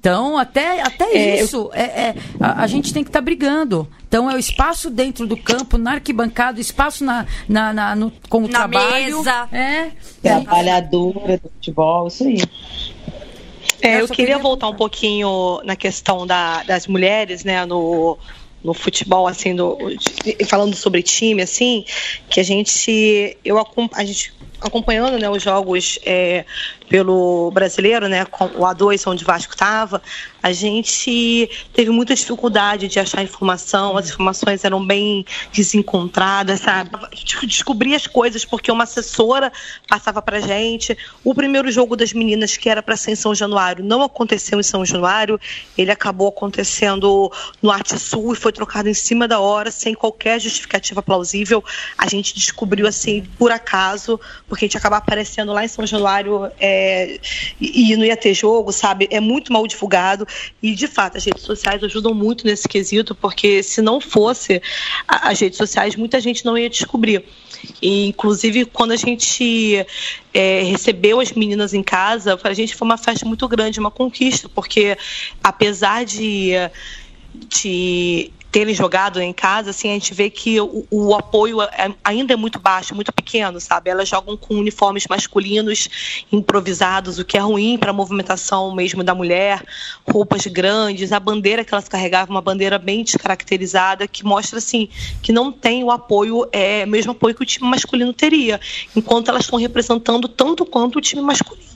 [0.00, 3.86] Então, até, até é, isso, é, é, a, a, gente tem que estar tá brigando.
[4.08, 8.38] Então, é o espaço dentro do campo, na arquibancada, espaço na, na, na no, com
[8.38, 9.18] o na trabalho.
[9.18, 9.48] Mesa.
[9.52, 9.90] É.
[10.22, 12.38] Trabalhadora do futebol, isso aí.
[13.82, 18.16] É, eu queria voltar um pouquinho na questão da, das mulheres, né, no,
[18.64, 19.76] no futebol, assim, do,
[20.48, 21.84] falando sobre time, assim,
[22.30, 23.58] que a gente, eu,
[23.92, 26.44] a gente acompanhando né, os jogos é,
[26.88, 30.02] pelo brasileiro, né, o A2, onde o Vasco estava,
[30.42, 36.90] a gente teve muita dificuldade de achar informação, as informações eram bem desencontradas, sabe?
[37.46, 39.52] Descobrir as coisas porque uma assessora
[39.86, 40.96] passava pra gente.
[41.22, 44.62] O primeiro jogo das meninas, que era para ser em São Januário, não aconteceu em
[44.62, 45.38] São Januário,
[45.76, 47.30] ele acabou acontecendo
[47.62, 51.62] no Arte Sul e foi trocado em cima da hora, sem qualquer justificativa plausível.
[51.98, 54.18] A gente descobriu assim, por acaso,
[54.50, 57.20] porque a gente acaba aparecendo lá em São Januário é,
[57.60, 59.06] e, e não ia ter jogo, sabe?
[59.08, 60.26] É muito mal divulgado.
[60.60, 64.60] E, de fato, as redes sociais ajudam muito nesse quesito, porque se não fosse
[65.06, 67.24] as redes sociais, muita gente não ia descobrir.
[67.80, 69.86] E, inclusive, quando a gente
[70.34, 73.90] é, recebeu as meninas em casa, para a gente foi uma festa muito grande, uma
[73.90, 74.98] conquista, porque
[75.44, 76.54] apesar de,
[77.48, 82.32] de terem jogado em casa, assim, a gente vê que o, o apoio é, ainda
[82.32, 83.90] é muito baixo, muito pequeno, sabe?
[83.90, 89.14] Elas jogam com uniformes masculinos improvisados, o que é ruim para a movimentação mesmo da
[89.14, 89.62] mulher,
[90.08, 94.88] roupas grandes, a bandeira que elas carregavam, uma bandeira bem descaracterizada, que mostra, assim,
[95.22, 98.60] que não tem o apoio, é, mesmo apoio que o time masculino teria,
[98.96, 101.69] enquanto elas estão representando tanto quanto o time masculino.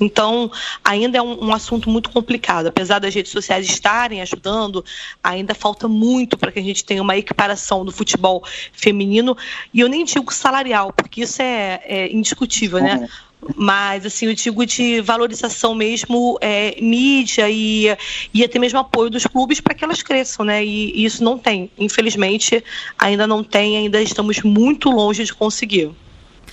[0.00, 0.50] Então,
[0.84, 2.66] ainda é um, um assunto muito complicado.
[2.66, 4.84] Apesar das redes sociais estarem ajudando,
[5.22, 9.36] ainda falta muito para que a gente tenha uma equiparação do futebol feminino,
[9.72, 13.08] e eu nem digo salarial, porque isso é, é indiscutível, né?
[13.56, 17.86] mas assim eu digo de valorização mesmo é, mídia e,
[18.32, 20.64] e até mesmo apoio dos clubes para que elas cresçam né?
[20.64, 21.70] E, e, isso não tem.
[21.76, 22.64] Infelizmente
[22.98, 25.90] ainda não tem ainda estamos muito longe de conseguir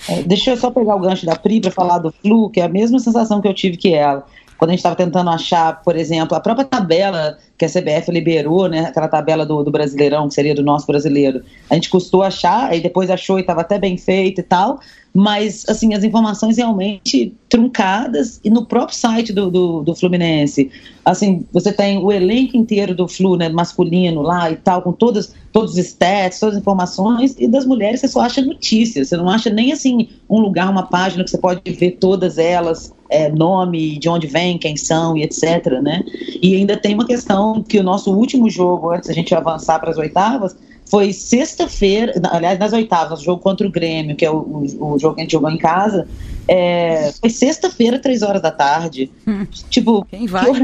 [0.08, 2.64] é, deixa eu só pegar o gancho da Pri para falar do flu que é
[2.64, 4.26] a mesma sensação que eu tive que ela
[4.62, 8.68] quando a gente estava tentando achar, por exemplo, a própria tabela que a CBF liberou,
[8.68, 12.70] né, aquela tabela do, do Brasileirão, que seria do nosso brasileiro, a gente custou achar,
[12.70, 14.78] aí depois achou e estava até bem feito e tal,
[15.12, 20.70] mas assim as informações realmente truncadas e no próprio site do, do, do, Fluminense.
[21.04, 25.34] Assim você tem o elenco inteiro do Flu né, masculino lá e tal com todas
[25.52, 29.28] todos os stats todas as informações e das mulheres você só acha notícias você não
[29.28, 33.98] acha nem assim um lugar uma página que você pode ver todas elas é, nome
[33.98, 36.02] de onde vem quem são e etc né
[36.42, 39.90] e ainda tem uma questão que o nosso último jogo antes da gente avançar para
[39.90, 40.56] as oitavas
[40.92, 44.98] foi sexta-feira, aliás, nas oitavas, o jogo contra o Grêmio, que é o, o, o
[44.98, 46.06] jogo que a gente jogou em casa,
[46.46, 49.10] é, foi sexta-feira, três horas da tarde.
[49.26, 49.46] Hum.
[49.70, 50.52] Tipo, quem vai?
[50.52, 50.60] Que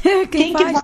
[0.28, 0.64] Quem, Quem vai?
[0.64, 0.82] Que vai?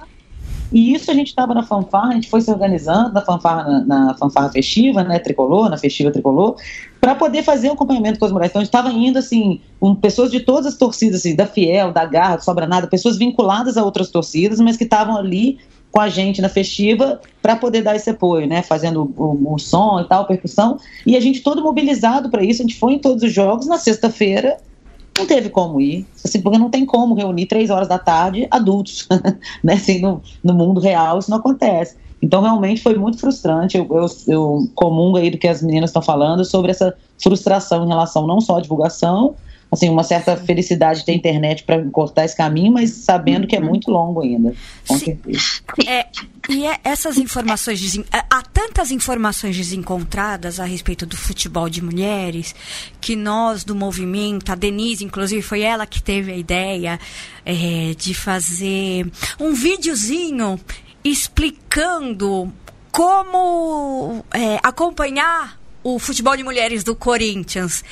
[0.73, 4.07] E isso a gente estava na fanfarra, a gente foi se organizando na fanfarra, na,
[4.07, 6.57] na fanfarra festiva, né, tricolor, na festiva tricolor,
[7.01, 8.51] para poder fazer um acompanhamento com as mulheres.
[8.51, 11.93] Então a gente estava indo assim, com pessoas de todas as torcidas, assim, da Fiel,
[11.93, 15.59] da Garra, do Sobra Nada, pessoas vinculadas a outras torcidas, mas que estavam ali
[15.91, 18.63] com a gente na festiva para poder dar esse apoio, né?
[18.63, 20.79] Fazendo o, o, som e tal, percussão.
[21.07, 23.67] E a gente todo mobilizado para isso, a gente foi em todos os jogos.
[23.67, 24.57] Na sexta-feira,
[25.19, 29.07] não teve como ir, assim, porque não tem como reunir três horas da tarde adultos,
[29.63, 29.75] né?
[29.75, 31.97] Assim, no, no mundo real isso não acontece.
[32.23, 33.77] Então, realmente foi muito frustrante.
[33.77, 37.89] Eu, eu, eu comungo aí do que as meninas estão falando sobre essa frustração em
[37.89, 39.37] relação não só à divulgação,
[39.73, 43.61] assim, uma certa felicidade de ter internet para cortar esse caminho, mas sabendo que é
[43.61, 44.55] muito longo ainda.
[44.87, 45.19] Com Sim.
[45.89, 46.07] É,
[46.51, 47.81] e é essas informações,
[48.13, 52.55] há tantas informações desencontradas a respeito do futebol de mulheres,
[53.01, 57.01] que nós do movimento, a Denise, inclusive, foi ela que teve a ideia
[57.47, 59.11] é, de fazer
[59.41, 60.61] um videozinho
[61.03, 62.53] explicando
[62.91, 67.83] como é, acompanhar o futebol de mulheres do Corinthians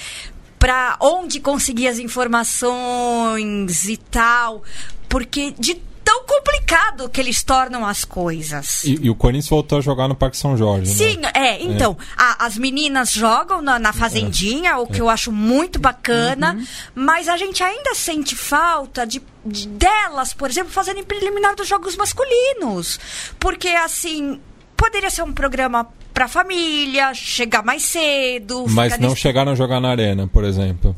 [0.61, 4.63] para onde conseguir as informações e tal,
[5.09, 8.85] porque de tão complicado que eles tornam as coisas.
[8.85, 10.89] E, e, o Corinthians voltou a jogar no Parque São Jorge.
[10.89, 10.95] Né?
[10.95, 11.31] Sim, né?
[11.35, 11.63] é.
[11.63, 12.05] Então, é.
[12.17, 14.77] A, as meninas jogam na, na Fazendinha, é.
[14.77, 15.01] o que é.
[15.01, 16.67] eu acho muito bacana, uhum.
[16.95, 21.97] mas a gente ainda sente falta de, de delas, por exemplo, fazerem preliminar dos jogos
[21.97, 23.01] masculinos.
[23.39, 24.41] Porque, assim,
[24.77, 28.67] poderia ser um programa pra família, chegar mais cedo.
[28.69, 29.21] Mas não nesse...
[29.21, 30.95] chegaram a jogar na arena, por exemplo.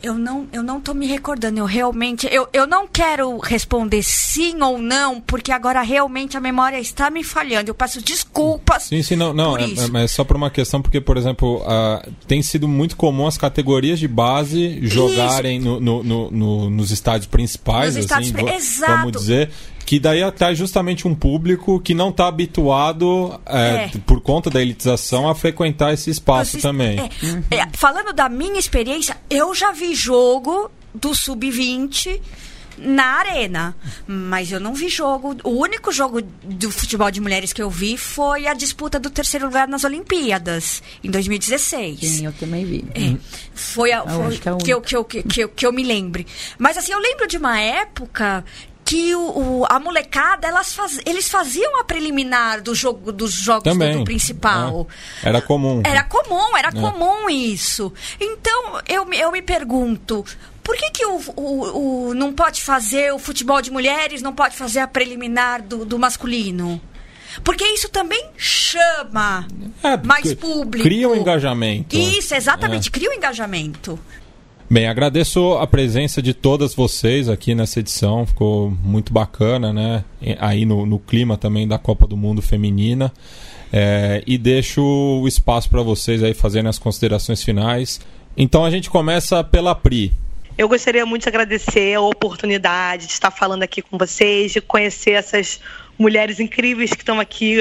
[0.00, 1.58] Eu não, eu não tô me recordando.
[1.58, 2.28] Eu realmente.
[2.30, 7.24] Eu, eu não quero responder sim ou não, porque agora realmente a memória está me
[7.24, 7.70] falhando.
[7.70, 8.84] Eu peço desculpas.
[8.84, 9.58] Sim, sim, não, não.
[9.58, 12.96] É, é, mas é só por uma questão, porque, por exemplo, uh, tem sido muito
[12.96, 18.78] comum as categorias de base jogarem no, no, no, nos estádios principais, nos assim, estádios,
[18.78, 19.50] vamos dizer
[19.88, 23.90] que daí atrai justamente um público que não está habituado, é, é.
[24.04, 26.98] por conta da elitização, a frequentar esse espaço também.
[26.98, 27.04] É.
[27.24, 27.42] Uhum.
[27.72, 32.20] falando da minha experiência, eu já vi jogo do Sub-20
[32.76, 33.74] na arena.
[34.06, 35.34] Mas eu não vi jogo.
[35.42, 39.46] O único jogo do futebol de mulheres que eu vi foi a disputa do terceiro
[39.46, 42.00] lugar nas Olimpíadas, em 2016.
[42.00, 42.84] Sim, eu também vi.
[42.94, 43.16] É,
[43.54, 46.26] foi a, foi que, é que, eu, que, eu, que, eu, que eu me lembre.
[46.58, 48.44] Mas assim, eu lembro de uma época
[48.88, 53.76] que o, o, a molecada, elas faz, eles faziam a preliminar do jogo, dos jogos
[53.76, 54.88] do, do, principal.
[55.22, 55.28] É.
[55.28, 55.82] Era comum.
[55.84, 56.72] Era comum, era é.
[56.72, 57.92] comum isso.
[58.18, 60.24] Então, eu, eu me pergunto,
[60.64, 64.56] por que, que o, o, o, não pode fazer o futebol de mulheres, não pode
[64.56, 66.80] fazer a preliminar do, do masculino?
[67.44, 69.46] Porque isso também chama
[69.82, 70.88] é, mais público.
[70.88, 71.94] Cria um engajamento.
[71.94, 72.90] Isso, exatamente, é.
[72.90, 73.98] cria um engajamento.
[74.70, 80.04] Bem, agradeço a presença de todas vocês aqui nessa edição, ficou muito bacana, né?
[80.38, 83.10] Aí no, no clima também da Copa do Mundo Feminina.
[83.72, 87.98] É, e deixo o espaço para vocês aí fazerem as considerações finais.
[88.36, 90.12] Então a gente começa pela Pri.
[90.58, 95.12] Eu gostaria muito de agradecer a oportunidade de estar falando aqui com vocês, de conhecer
[95.12, 95.60] essas
[95.98, 97.56] mulheres incríveis que estão aqui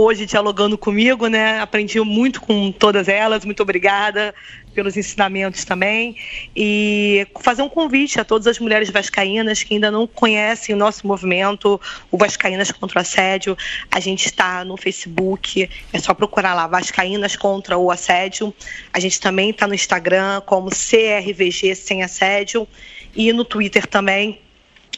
[0.00, 1.60] hoje dialogando comigo, né?
[1.60, 3.44] Aprendi muito com todas elas.
[3.44, 4.34] Muito obrigada
[4.74, 6.16] pelos ensinamentos também.
[6.54, 11.06] E fazer um convite a todas as mulheres vascaínas que ainda não conhecem o nosso
[11.06, 11.80] movimento,
[12.10, 13.56] o Vascaínas contra o Assédio.
[13.90, 18.54] A gente está no Facebook, é só procurar lá, Vascaínas contra o Assédio.
[18.92, 22.66] A gente também está no Instagram como CRVG Sem Assédio
[23.14, 24.40] e no Twitter também,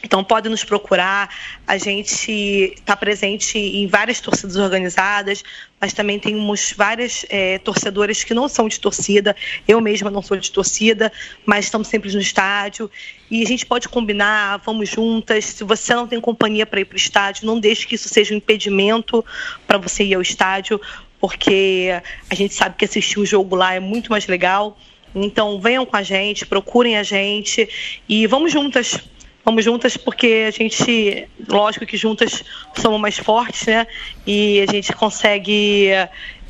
[0.03, 1.33] então pode nos procurar.
[1.65, 5.43] A gente está presente em várias torcidas organizadas,
[5.79, 9.33] mas também temos várias é, torcedoras que não são de torcida.
[9.65, 11.11] Eu mesma não sou de torcida,
[11.45, 12.91] mas estamos sempre no estádio.
[13.31, 15.45] E a gente pode combinar, vamos juntas.
[15.45, 18.33] Se você não tem companhia para ir para o estádio, não deixe que isso seja
[18.33, 19.23] um impedimento
[19.65, 20.81] para você ir ao estádio,
[21.17, 21.89] porque
[22.29, 24.77] a gente sabe que assistir o jogo lá é muito mais legal.
[25.15, 27.69] Então venham com a gente, procurem a gente
[28.09, 28.99] e vamos juntas
[29.45, 32.43] Vamos juntas porque a gente, lógico que juntas
[32.77, 33.85] somos mais fortes, né?
[34.25, 35.89] E a gente consegue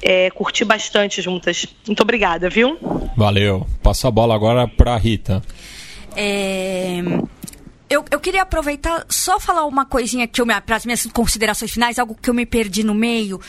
[0.02, 1.66] é, curtir bastante juntas.
[1.88, 2.78] Muito obrigada, viu?
[3.18, 3.66] Valeu.
[3.82, 5.42] Passa a bola agora para Rita.
[6.16, 7.02] É,
[7.94, 12.00] eu, eu queria aproveitar só falar uma coisinha que eu para as minhas considerações finais,
[12.00, 13.40] algo que eu me perdi no meio.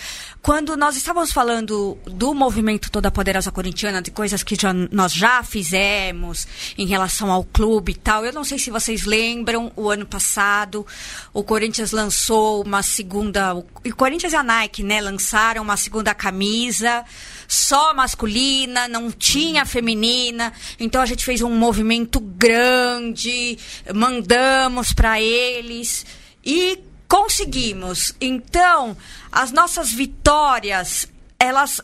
[0.42, 5.42] Quando nós estávamos falando do movimento Toda Poderosa Corintiana, de coisas que já, nós já
[5.42, 10.04] fizemos em relação ao clube e tal, eu não sei se vocês lembram, o ano
[10.04, 10.86] passado
[11.32, 13.54] o Corinthians lançou uma segunda.
[13.54, 13.64] O
[13.96, 17.04] Corinthians e a Nike, né, lançaram uma segunda camisa
[17.48, 20.52] só masculina, não tinha feminina.
[20.78, 23.58] Então a gente fez um movimento grande,
[23.94, 26.06] mandamos para eles.
[26.44, 26.78] E
[27.08, 28.14] conseguimos.
[28.20, 28.96] Então,
[29.30, 31.80] as nossas vitórias, elas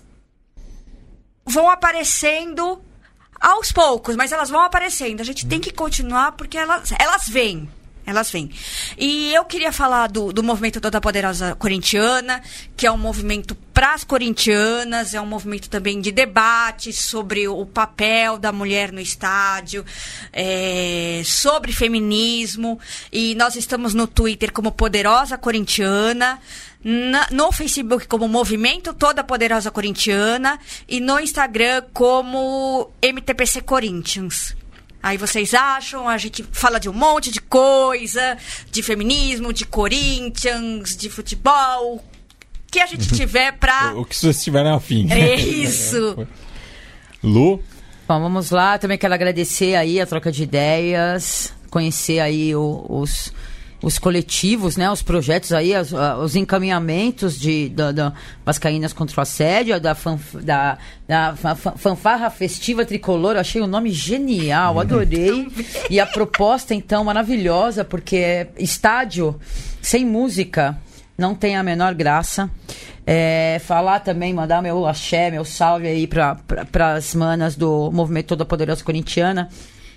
[1.44, 2.82] vão aparecendo
[3.40, 5.20] aos poucos, mas elas vão aparecendo.
[5.20, 7.68] A gente tem que continuar porque elas, elas vêm.
[8.10, 8.50] Elas vêm.
[8.98, 12.42] E eu queria falar do, do movimento Toda Poderosa Corintiana,
[12.76, 17.64] que é um movimento para as corintianas, é um movimento também de debate sobre o
[17.64, 19.84] papel da mulher no estádio,
[20.32, 22.80] é, sobre feminismo.
[23.12, 26.40] E nós estamos no Twitter como Poderosa Corintiana.
[26.82, 30.58] Na, no Facebook como Movimento Toda Poderosa Corintiana
[30.88, 34.56] e no Instagram como MTPC Corinthians.
[35.02, 38.36] Aí vocês acham, a gente fala de um monte de coisa,
[38.70, 42.04] de feminismo, de Corinthians, de futebol,
[42.70, 43.94] que a gente tiver pra.
[43.96, 45.10] o que vocês tiverem afim.
[45.10, 46.26] É isso.
[47.22, 47.62] Lu?
[48.06, 48.78] Bom, vamos lá.
[48.78, 53.32] Também quero agradecer aí a troca de ideias, conhecer aí o, os
[53.82, 58.12] os coletivos, né, os projetos aí, os, os encaminhamentos de, da, da
[58.44, 60.78] Vascaínas contra o assédio, da, fanf, da,
[61.08, 61.34] da
[61.76, 65.48] fanfarra festiva tricolor, eu achei o nome genial, adorei.
[65.88, 69.38] e a proposta, então, maravilhosa, porque é estádio
[69.80, 70.76] sem música
[71.20, 72.50] não tem a menor graça.
[73.06, 78.44] É, falar também, mandar meu axé, meu salve aí para as manas do Movimento Toda
[78.44, 79.48] Poderosa Corintiana,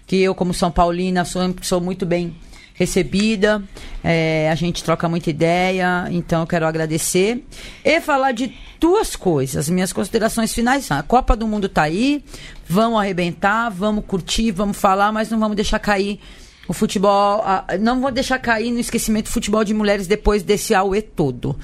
[0.06, 2.36] que eu, como São Paulina, sou, sou muito bem
[2.84, 3.64] recebida,
[4.04, 7.44] é, a gente troca muita ideia, então eu quero agradecer.
[7.84, 12.24] E falar de duas coisas, minhas considerações finais a Copa do Mundo tá aí,
[12.68, 16.20] vamos arrebentar, vamos curtir, vamos falar, mas não vamos deixar cair
[16.68, 17.44] o futebol,
[17.80, 21.58] não vou deixar cair no esquecimento o futebol de mulheres depois desse AUE todo.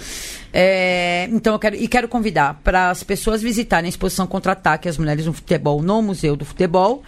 [0.51, 4.97] É, então eu quero, e quero convidar para as pessoas visitarem a exposição Contra-Ataque, as
[4.97, 7.03] mulheres no futebol, no Museu do Futebol.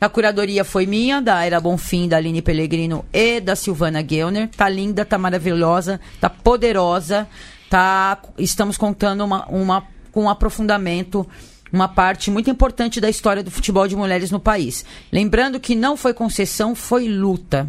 [0.00, 4.48] A curadoria foi minha, da Era Bonfim, da Aline Pellegrino e da Silvana Gellner.
[4.48, 7.26] Tá linda, tá maravilhosa, tá poderosa,
[7.70, 8.18] tá.
[8.38, 11.26] Estamos contando uma, uma, com um aprofundamento
[11.72, 14.84] uma parte muito importante da história do futebol de mulheres no país.
[15.12, 17.68] Lembrando que não foi concessão, foi luta.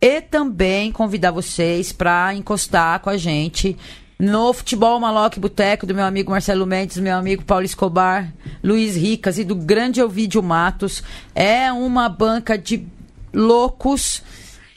[0.00, 3.76] E também convidar vocês para encostar com a gente
[4.20, 8.30] no Futebol Maloc Boteco, do meu amigo Marcelo Mendes, meu amigo Paulo Escobar,
[8.62, 11.02] Luiz Ricas e do grande Ovidio Matos.
[11.34, 12.86] É uma banca de
[13.32, 14.22] loucos.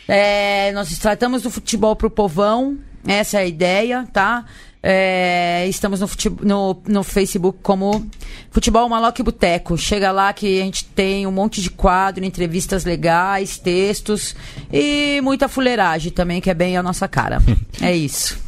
[0.07, 4.45] É, nós tratamos do futebol pro povão, essa é a ideia, tá?
[4.81, 6.09] É, estamos no,
[6.41, 8.05] no, no, Facebook como
[8.49, 9.77] Futebol Maloc Boteco.
[9.77, 14.35] Chega lá que a gente tem um monte de quadro, entrevistas legais, textos
[14.71, 17.41] e muita fuleiragem também, que é bem a nossa cara.
[17.81, 18.42] é isso.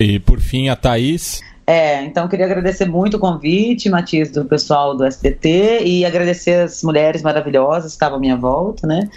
[0.00, 1.42] E por fim, a Thaís.
[1.66, 6.82] É, então queria agradecer muito o convite, Matias, do pessoal do SBT, e agradecer as
[6.82, 9.08] mulheres maravilhosas que estavam à minha volta, né?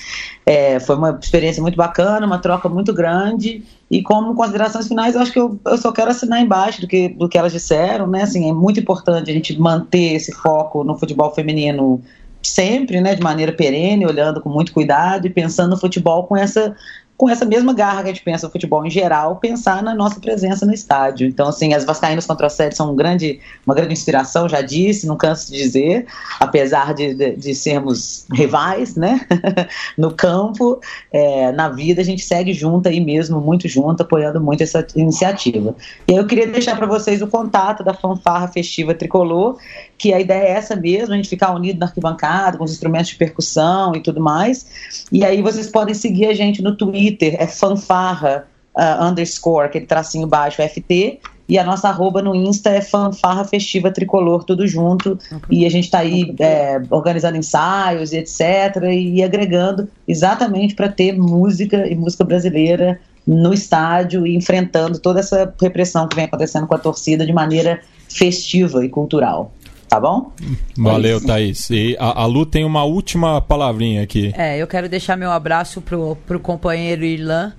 [0.46, 5.22] É, foi uma experiência muito bacana, uma troca muito grande, e como considerações finais, eu
[5.22, 8.22] acho que eu, eu só quero assinar embaixo do que, do que elas disseram, né?
[8.22, 12.04] Assim, é muito importante a gente manter esse foco no futebol feminino
[12.44, 16.76] sempre, né, de maneira perene, olhando com muito cuidado e pensando no futebol com essa
[17.24, 20.20] com essa mesma garra que a gente pensa no futebol em geral, pensar na nossa
[20.20, 21.26] presença no estádio.
[21.26, 25.08] Então, assim, as Vascaínas contra a Sede são um grande, uma grande inspiração, já disse,
[25.08, 26.06] não canso de dizer,
[26.38, 29.22] apesar de, de, de sermos rivais, né,
[29.98, 30.82] no campo,
[31.14, 35.74] é, na vida a gente segue junto aí mesmo, muito junto, apoiando muito essa iniciativa.
[36.06, 39.58] E aí eu queria deixar para vocês o contato da Fanfarra Festiva Tricolor,
[39.98, 43.12] que a ideia é essa mesmo, a gente ficar unido na arquibancada, com os instrumentos
[43.12, 44.68] de percussão e tudo mais.
[45.10, 50.28] E aí vocês podem seguir a gente no Twitter, é fanfarra uh, underscore, aquele tracinho
[50.28, 55.20] baixo, FT, e a nossa arroba no Insta é fanfarra festiva tricolor, tudo junto.
[55.50, 58.82] E a gente está aí é, organizando ensaios e etc.
[58.90, 65.54] E agregando exatamente para ter música e música brasileira no estádio e enfrentando toda essa
[65.62, 69.54] repressão que vem acontecendo com a torcida de maneira festiva e cultural.
[69.94, 70.32] Tá bom?
[70.76, 71.70] Valeu, Thaís.
[71.70, 74.34] E a, a, Lu tem uma última palavrinha aqui.
[74.36, 77.54] É, eu quero deixar meu abraço pro, pro companheiro Irlan,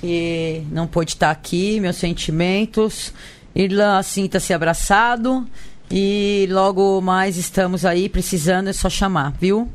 [0.00, 3.12] que não pôde estar aqui, meus sentimentos.
[3.54, 5.46] Irlan, sinta-se abraçado.
[5.90, 9.68] E logo mais estamos aí precisando, é só chamar, viu?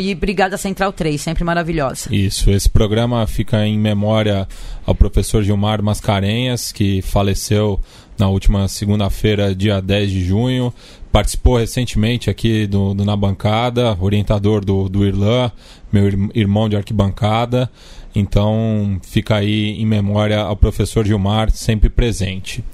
[0.00, 2.08] E Brigada Central 3, sempre maravilhosa.
[2.14, 4.46] Isso, esse programa fica em memória
[4.86, 7.80] ao professor Gilmar Mascarenhas, que faleceu
[8.18, 10.72] na última segunda-feira, dia 10 de junho.
[11.10, 15.50] Participou recentemente aqui do, do Na Bancada, orientador do, do Irlan,
[15.90, 17.70] meu irmão de arquibancada.
[18.14, 22.64] Então fica aí em memória ao professor Gilmar, sempre presente.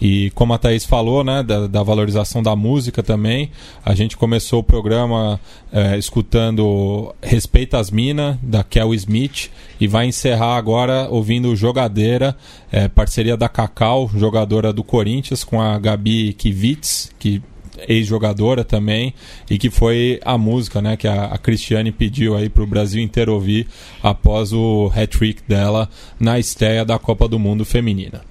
[0.00, 3.50] E como a Thaís falou, né, da, da valorização da música também,
[3.84, 5.40] a gente começou o programa
[5.72, 12.36] é, escutando Respeita as Minas, da Kel Smith, e vai encerrar agora ouvindo Jogadeira,
[12.70, 17.42] é, parceria da Cacau, jogadora do Corinthians, com a Gabi Kivitz, que
[17.88, 19.14] ex-jogadora também,
[19.50, 23.02] e que foi a música né, que a, a Cristiane pediu aí para o Brasil
[23.02, 23.66] inteiro ouvir
[24.02, 28.22] após o hat-trick dela na estreia da Copa do Mundo Feminina.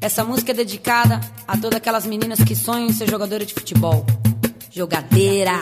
[0.00, 4.06] Essa música é dedicada a todas aquelas meninas que sonham em ser jogadora de futebol.
[4.70, 5.58] Jogadeira.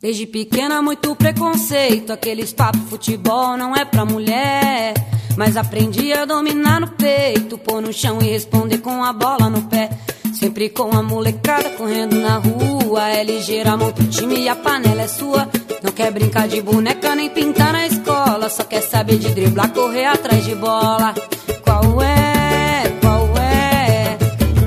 [0.00, 2.12] Desde pequena, muito preconceito.
[2.12, 4.94] Aqueles papo futebol não é pra mulher.
[5.38, 9.62] Mas aprendi a dominar no peito, pôr no chão e responder com a bola no
[9.62, 9.88] pé.
[10.34, 13.08] Sempre com a molecada correndo na rua.
[13.08, 15.48] É ligeira, monta o time e a panela é sua.
[15.80, 18.48] Não quer brincar de boneca nem pintar na escola.
[18.48, 21.14] Só quer saber de driblar, correr atrás de bola.
[21.62, 22.98] Qual é?
[23.00, 24.18] Qual é?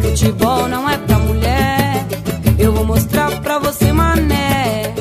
[0.01, 2.05] Futebol não é pra mulher.
[2.57, 4.95] Eu vou mostrar pra você, mané.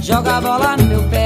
[0.00, 1.25] Joga a bola no meu pé.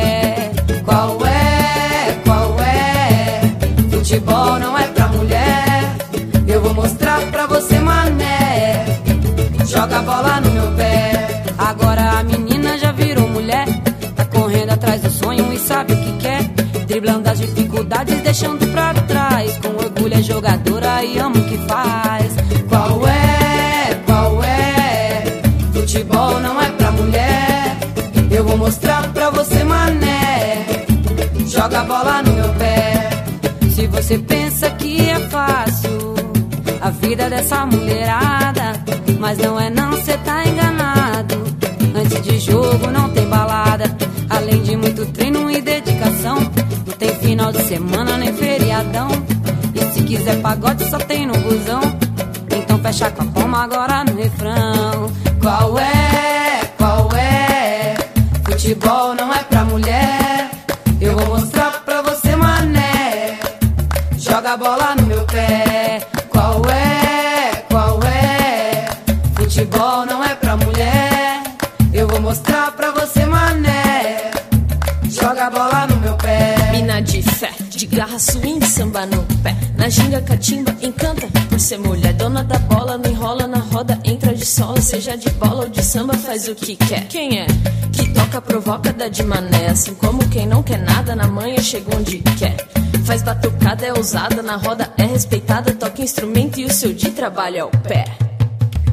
[18.01, 19.59] Dificuldades, deixando pra trás.
[19.59, 22.35] Com orgulho é jogadora e ama o que faz.
[22.69, 24.01] Qual é?
[24.07, 25.23] Qual é?
[25.73, 27.79] Futebol não é pra mulher.
[28.31, 30.67] Eu vou mostrar pra você, mané.
[31.47, 33.11] Joga a bola no meu pé.
[33.75, 36.15] Se você pensa que é fácil
[36.81, 38.73] a vida dessa mulherada,
[39.19, 41.43] mas não é não, cê tá enganado.
[41.95, 43.20] Antes de jogo não tem
[47.71, 49.09] semana nem feriadão.
[49.73, 51.81] E se quiser pagode só tem no busão.
[52.57, 54.90] Então fecha com a palma agora no refrão.
[78.31, 79.57] Swing, samba no pé.
[79.77, 82.13] Na ginga, catimba, encanta por ser mulher.
[82.15, 84.81] Dona da bola, não enrola na roda, entra de sola.
[84.81, 87.07] Seja de bola ou de samba, faz o que quer.
[87.09, 87.47] Quem é?
[87.93, 89.69] Que toca, provoca, dá de mané.
[89.69, 92.57] Assim como quem não quer nada, na manhã chega onde quer.
[93.05, 97.57] Faz batucada, é ousada, na roda é respeitada, toca instrumento e o seu de trabalho
[97.57, 98.05] é o pé.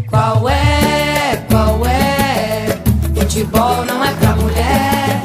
[0.10, 1.46] Qual é?
[1.50, 2.82] Qual é?
[3.14, 5.22] Futebol não é pra mulher.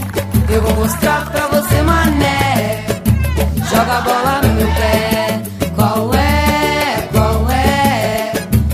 [0.50, 2.91] Eu vou mostrar pra você, mané.
[3.72, 5.42] Joga a bola no meu pé.
[5.74, 7.08] Qual é?
[7.10, 8.32] Qual é?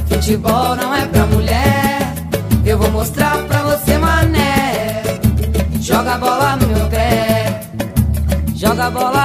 [0.09, 2.14] Futebol não é pra mulher.
[2.66, 5.03] Eu vou mostrar pra você, mané.
[5.80, 7.61] Joga a bola no meu pé.
[8.57, 9.17] Joga a bola